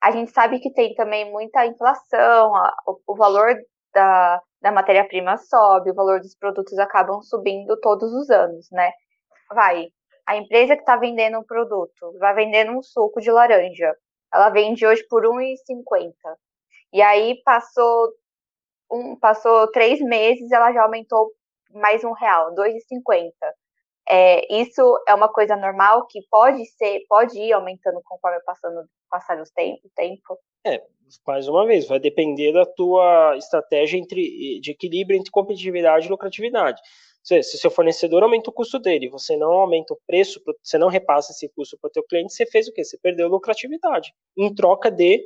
[0.01, 3.57] a gente sabe que tem também muita inflação, a, o, o, valor
[3.93, 8.93] da, da matéria-prima sobe, o valor dos produtos acabam subindo todos os anos, né?
[9.53, 9.89] Vai,
[10.27, 13.93] a empresa que está vendendo um produto, vai vendendo um suco de laranja,
[14.33, 16.13] ela vende hoje por R$1,50.
[16.93, 18.12] E aí passou
[18.91, 21.32] um, passou três meses, ela já aumentou
[21.72, 23.32] mais um real, R$2,50.
[24.11, 29.41] É, isso é uma coisa normal que pode ser, pode ir aumentando conforme passando passar
[29.41, 30.39] os tempo, o tempo.
[30.66, 30.82] É,
[31.26, 36.80] mais uma vez, vai depender da tua estratégia entre, de equilíbrio entre competitividade e lucratividade.
[37.22, 40.89] Se, se seu fornecedor aumenta o custo dele, você não aumenta o preço, você não
[40.89, 42.82] repassa esse custo para o teu cliente, você fez o quê?
[42.82, 45.20] Você perdeu lucratividade, em troca de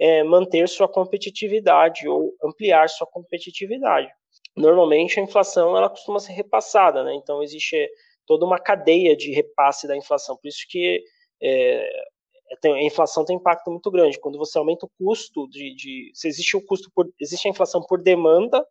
[0.00, 4.10] é, manter sua competitividade ou ampliar sua competitividade.
[4.56, 7.14] Normalmente a inflação ela costuma ser repassada, né?
[7.14, 7.86] Então existe
[8.26, 10.36] toda uma cadeia de repasse da inflação.
[10.36, 11.04] Por isso que
[11.42, 14.18] é, é a inflação tem impacto muito grande.
[14.18, 17.82] Quando você aumenta o custo de, de se existe o custo por, existe a inflação
[17.82, 18.66] por demanda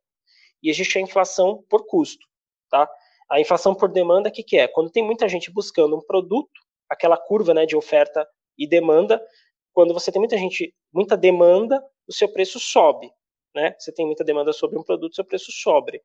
[0.63, 2.25] e existe a inflação por custo,
[2.69, 2.89] tá?
[3.29, 4.67] A inflação por demanda, o que, que é?
[4.67, 6.49] Quando tem muita gente buscando um produto,
[6.89, 8.27] aquela curva né, de oferta
[8.57, 9.23] e demanda,
[9.71, 13.11] quando você tem muita gente, muita demanda, o seu preço sobe,
[13.55, 13.75] né?
[13.77, 16.01] Você tem muita demanda sobre um produto, seu preço sobe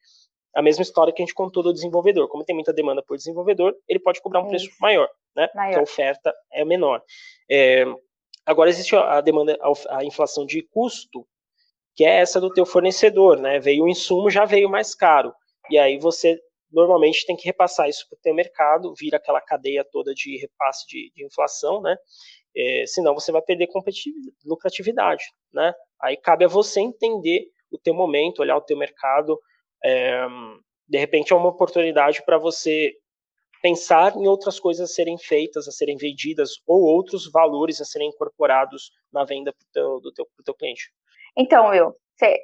[0.54, 2.28] a mesma história que a gente contou do desenvolvedor.
[2.28, 5.48] Como tem muita demanda por desenvolvedor, ele pode cobrar um preço maior, né?
[5.54, 5.70] Maior.
[5.70, 7.02] Porque a oferta é menor.
[7.50, 7.84] É,
[8.46, 9.58] agora existe a demanda,
[9.90, 11.26] a inflação de custo,
[11.96, 13.58] que é essa do teu fornecedor, né?
[13.58, 15.34] Veio o insumo, já veio mais caro.
[15.68, 16.38] E aí você
[16.70, 20.86] normalmente tem que repassar isso para o teu mercado, vira aquela cadeia toda de repasse
[20.86, 21.96] de, de inflação, né?
[22.56, 23.68] É, senão você vai perder
[24.44, 25.74] lucratividade, né?
[26.00, 29.40] Aí cabe a você entender o teu momento, olhar o teu mercado,
[29.84, 30.26] é,
[30.88, 32.92] de repente é uma oportunidade para você
[33.62, 38.08] pensar em outras coisas a serem feitas, a serem vendidas, ou outros valores a serem
[38.08, 40.92] incorporados na venda pro teu, do teu, pro teu cliente.
[41.36, 41.94] Então, Will,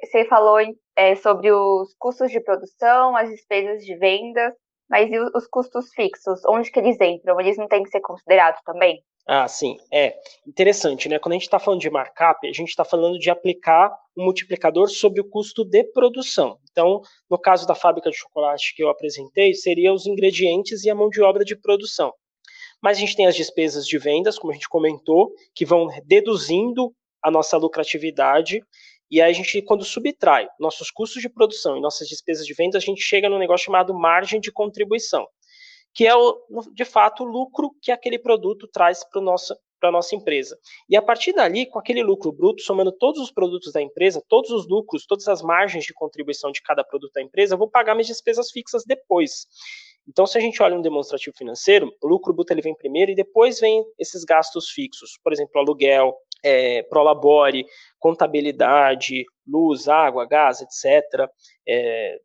[0.03, 0.57] você falou
[0.95, 4.53] é, sobre os custos de produção, as despesas de vendas,
[4.89, 6.41] mas e os custos fixos?
[6.45, 7.39] Onde que eles entram?
[7.39, 9.01] Eles não têm que ser considerados também?
[9.27, 10.15] Ah, sim, é
[10.47, 11.19] interessante, né?
[11.19, 14.89] Quando a gente está falando de markup, a gente está falando de aplicar um multiplicador
[14.89, 16.57] sobre o custo de produção.
[16.71, 20.95] Então, no caso da fábrica de chocolate que eu apresentei, seria os ingredientes e a
[20.95, 22.11] mão de obra de produção.
[22.81, 26.91] Mas a gente tem as despesas de vendas, como a gente comentou, que vão deduzindo
[27.21, 28.59] a nossa lucratividade.
[29.09, 32.81] E aí a gente, quando subtrai nossos custos de produção e nossas despesas de vendas,
[32.81, 35.27] a gente chega num negócio chamado margem de contribuição,
[35.93, 36.41] que é, o,
[36.73, 39.21] de fato, o lucro que aquele produto traz para
[39.81, 40.57] para a nossa empresa.
[40.87, 44.51] E a partir dali, com aquele lucro bruto, somando todos os produtos da empresa, todos
[44.51, 47.95] os lucros, todas as margens de contribuição de cada produto da empresa, eu vou pagar
[47.95, 49.47] minhas despesas fixas depois.
[50.07, 53.15] Então, se a gente olha um demonstrativo financeiro, o lucro bruto ele vem primeiro e
[53.15, 57.65] depois vem esses gastos fixos, por exemplo, aluguel, é, prolabore,
[57.99, 61.29] contabilidade, luz, água, gás, etc.,
[61.67, 62.19] é,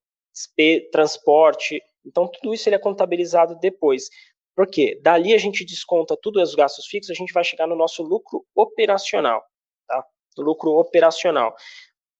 [0.93, 1.83] transporte.
[2.07, 4.09] Então, tudo isso ele é contabilizado depois.
[4.55, 8.03] Porque dali a gente desconta tudo os gastos fixos, a gente vai chegar no nosso
[8.03, 9.45] lucro operacional,
[9.87, 10.03] tá?
[10.39, 11.55] Lucro operacional.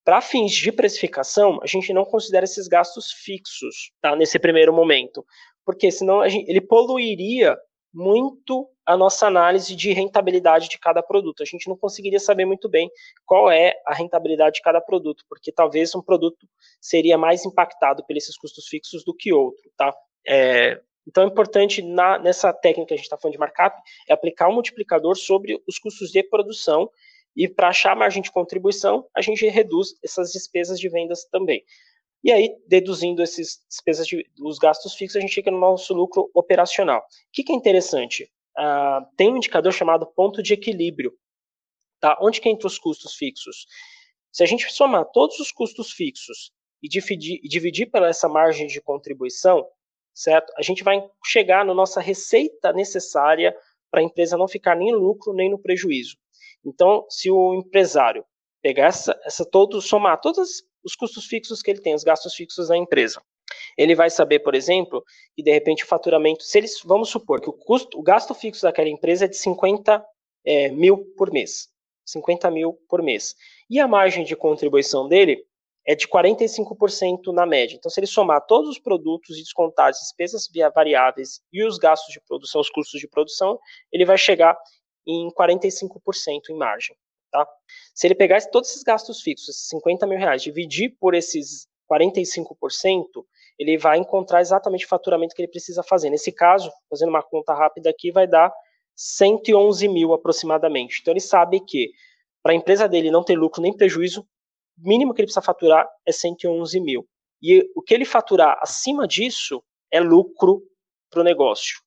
[0.05, 4.15] Para fins de precificação, a gente não considera esses gastos fixos, tá?
[4.15, 5.25] Nesse primeiro momento,
[5.65, 7.57] porque senão gente, ele poluiria
[7.97, 11.41] muito a nossa análise de rentabilidade de cada produto.
[11.41, 12.91] A gente não conseguiria saber muito bem
[13.25, 16.47] qual é a rentabilidade de cada produto, porque talvez um produto
[16.79, 19.95] seria mais impactado por esses custos fixos do que outro, tá?
[20.27, 23.75] É, então é importante na, nessa técnica que a gente está falando de markup
[24.07, 26.87] é aplicar um multiplicador sobre os custos de produção
[27.35, 31.63] e para achar a margem de contribuição a gente reduz essas despesas de vendas também.
[32.23, 36.29] E aí, deduzindo essas despesas de, os gastos fixos, a gente chega no nosso lucro
[36.33, 36.99] operacional.
[36.99, 38.31] O que, que é interessante?
[38.57, 41.13] Uh, tem um indicador chamado ponto de equilíbrio.
[41.99, 42.17] Tá?
[42.21, 43.65] Onde que entra os custos fixos?
[44.31, 46.51] Se a gente somar todos os custos fixos
[46.81, 49.67] e dividir, e dividir pela essa margem de contribuição,
[50.13, 50.51] certo?
[50.57, 53.55] A gente vai chegar na nossa receita necessária
[53.89, 56.17] para a empresa não ficar nem no lucro nem no prejuízo.
[56.65, 58.25] Então, se o empresário
[58.61, 62.69] pegar essa, essa todo, somar todos os custos fixos que ele tem, os gastos fixos
[62.69, 63.21] da empresa,
[63.77, 65.03] ele vai saber, por exemplo,
[65.35, 68.63] que de repente o faturamento, se eles, vamos supor que o custo, o gasto fixo
[68.63, 70.03] daquela empresa é de 50
[70.45, 71.67] é, mil por mês,
[72.05, 73.35] 50 mil por mês,
[73.69, 75.45] e a margem de contribuição dele
[75.85, 77.75] é de 45% na média.
[77.75, 82.13] Então, se ele somar todos os produtos e descontar as despesas variáveis e os gastos
[82.13, 83.57] de produção, os custos de produção,
[83.91, 84.57] ele vai chegar
[85.05, 86.95] em 45% em margem.
[87.31, 87.47] Tá?
[87.93, 93.25] Se ele pegar todos esses gastos fixos, esses 50 mil reais, dividir por esses 45%,
[93.57, 96.09] ele vai encontrar exatamente o faturamento que ele precisa fazer.
[96.09, 98.53] Nesse caso, fazendo uma conta rápida aqui, vai dar
[98.95, 100.99] 111 mil aproximadamente.
[101.01, 101.91] Então ele sabe que
[102.43, 104.27] para a empresa dele não ter lucro nem prejuízo,
[104.77, 107.07] mínimo que ele precisa faturar é 111 mil.
[107.41, 110.63] E o que ele faturar acima disso é lucro
[111.09, 111.79] para o negócio.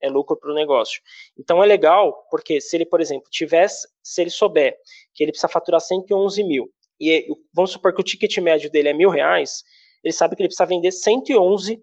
[0.00, 1.00] É lucro para o negócio.
[1.38, 4.76] Então é legal, porque se ele, por exemplo, tivesse, se ele souber
[5.14, 6.70] que ele precisa faturar 111 mil,
[7.00, 9.62] e vamos supor que o ticket médio dele é mil reais,
[10.02, 11.82] ele sabe que ele precisa vender 111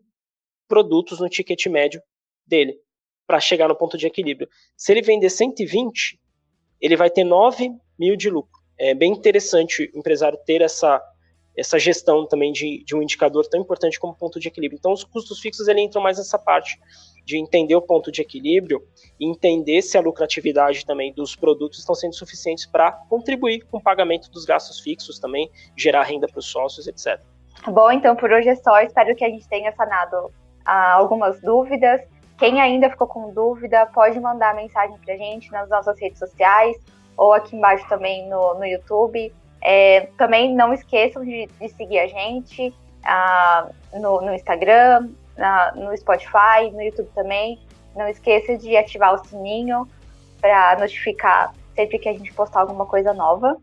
[0.67, 2.01] produtos no ticket médio
[2.45, 2.79] dele
[3.27, 4.47] para chegar no ponto de equilíbrio.
[4.77, 6.19] Se ele vender 120,
[6.79, 11.01] ele vai ter 9 mil de lucro é bem interessante o empresário ter essa,
[11.57, 14.77] essa gestão também de, de um indicador tão importante como ponto de equilíbrio.
[14.77, 16.77] Então, os custos fixos ele entram mais nessa parte
[17.25, 18.81] de entender o ponto de equilíbrio
[19.19, 23.81] e entender se a lucratividade também dos produtos estão sendo suficientes para contribuir com o
[23.81, 27.19] pagamento dos gastos fixos também, gerar renda para os sócios, etc.
[27.67, 28.79] Bom, então por hoje é só.
[28.81, 30.31] Espero que a gente tenha sanado
[30.63, 32.01] ah, algumas dúvidas.
[32.37, 36.77] Quem ainda ficou com dúvida, pode mandar mensagem para a gente nas nossas redes sociais
[37.17, 39.33] ou aqui embaixo também no, no YouTube.
[39.61, 42.73] É, também não esqueçam de, de seguir a gente
[43.03, 47.59] ah, no, no, Instagram, na, no Spotify, no YouTube também.
[47.95, 49.87] Não esqueça de ativar o sininho
[50.41, 53.57] para notificar sempre que a gente postar alguma coisa nova.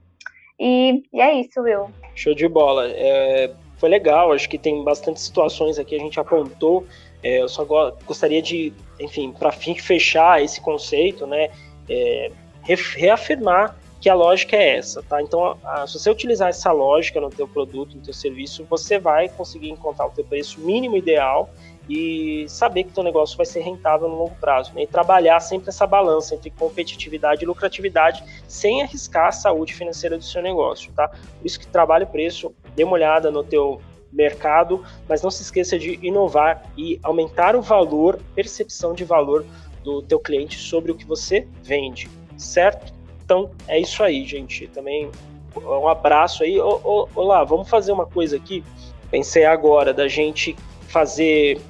[0.59, 1.91] E, e é isso, Will.
[2.15, 2.89] Show de bola.
[2.89, 6.87] É, foi legal, acho que tem bastante situações aqui, a gente apontou.
[7.23, 7.65] É, eu só
[8.05, 11.51] gostaria de, enfim, para fechar esse conceito, né?
[11.89, 12.31] É,
[12.65, 15.23] reafirmar que a lógica é essa, tá?
[15.23, 19.29] Então, a, se você utilizar essa lógica no teu produto, no teu serviço, você vai
[19.29, 21.49] conseguir encontrar o teu preço mínimo ideal
[21.89, 24.83] e saber que teu negócio vai ser rentável no longo prazo, né?
[24.83, 30.25] E trabalhar sempre essa balança entre competitividade e lucratividade, sem arriscar a saúde financeira do
[30.25, 31.07] seu negócio, tá?
[31.07, 33.81] Por isso que trabalhe o preço, dê uma olhada no teu
[34.13, 39.47] mercado, mas não se esqueça de inovar e aumentar o valor, percepção de valor
[39.85, 42.11] do teu cliente sobre o que você vende
[42.43, 42.92] certo?
[43.25, 44.67] Então é isso aí, gente.
[44.69, 45.11] Também
[45.57, 46.59] um abraço aí.
[46.61, 48.65] Olá, vamos fazer uma coisa aqui.
[49.11, 50.57] Pensei agora da gente
[50.89, 51.61] fazer,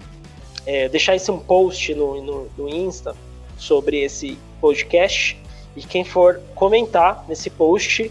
[0.66, 3.14] é, deixar esse um post no, no, no Insta
[3.57, 5.40] sobre esse podcast.
[5.76, 8.11] E quem for comentar nesse post,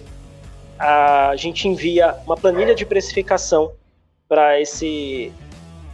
[0.77, 3.71] a gente envia uma planilha de precificação
[4.27, 5.31] para esse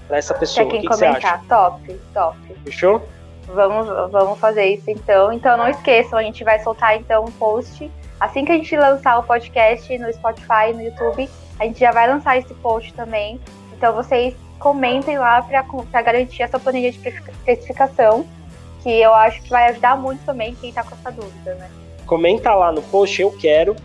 [0.08, 0.70] para essa pessoa.
[0.70, 1.44] Quem que comentar?
[1.48, 2.38] Top, top.
[2.64, 3.04] Fechou?
[3.48, 5.32] Vamos, vamos fazer isso então.
[5.32, 7.90] Então não esqueçam, a gente vai soltar então um post.
[8.20, 11.30] Assim que a gente lançar o podcast no Spotify, no YouTube,
[11.60, 13.40] a gente já vai lançar esse post também.
[13.76, 17.00] Então vocês comentem lá para garantir essa planilha de
[17.44, 18.26] precificação,
[18.82, 21.70] que eu acho que vai ajudar muito também quem está com essa dúvida, né?
[22.06, 23.76] Comenta lá no post, eu quero.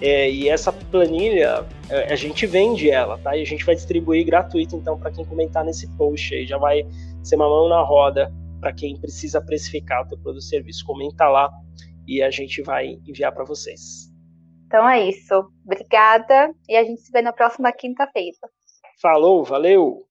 [0.00, 3.36] É, e essa planilha, é, a gente vende ela, tá?
[3.36, 6.86] E a gente vai distribuir gratuito, então, para quem comentar nesse post aí, já vai
[7.22, 10.84] ser uma mão na roda para quem precisa precificar o teu produto ou serviço.
[10.84, 11.50] Comenta lá
[12.06, 14.10] e a gente vai enviar para vocês.
[14.66, 15.34] Então é isso.
[15.64, 18.36] Obrigada e a gente se vê na próxima quinta-feira.
[19.00, 20.06] Falou, valeu!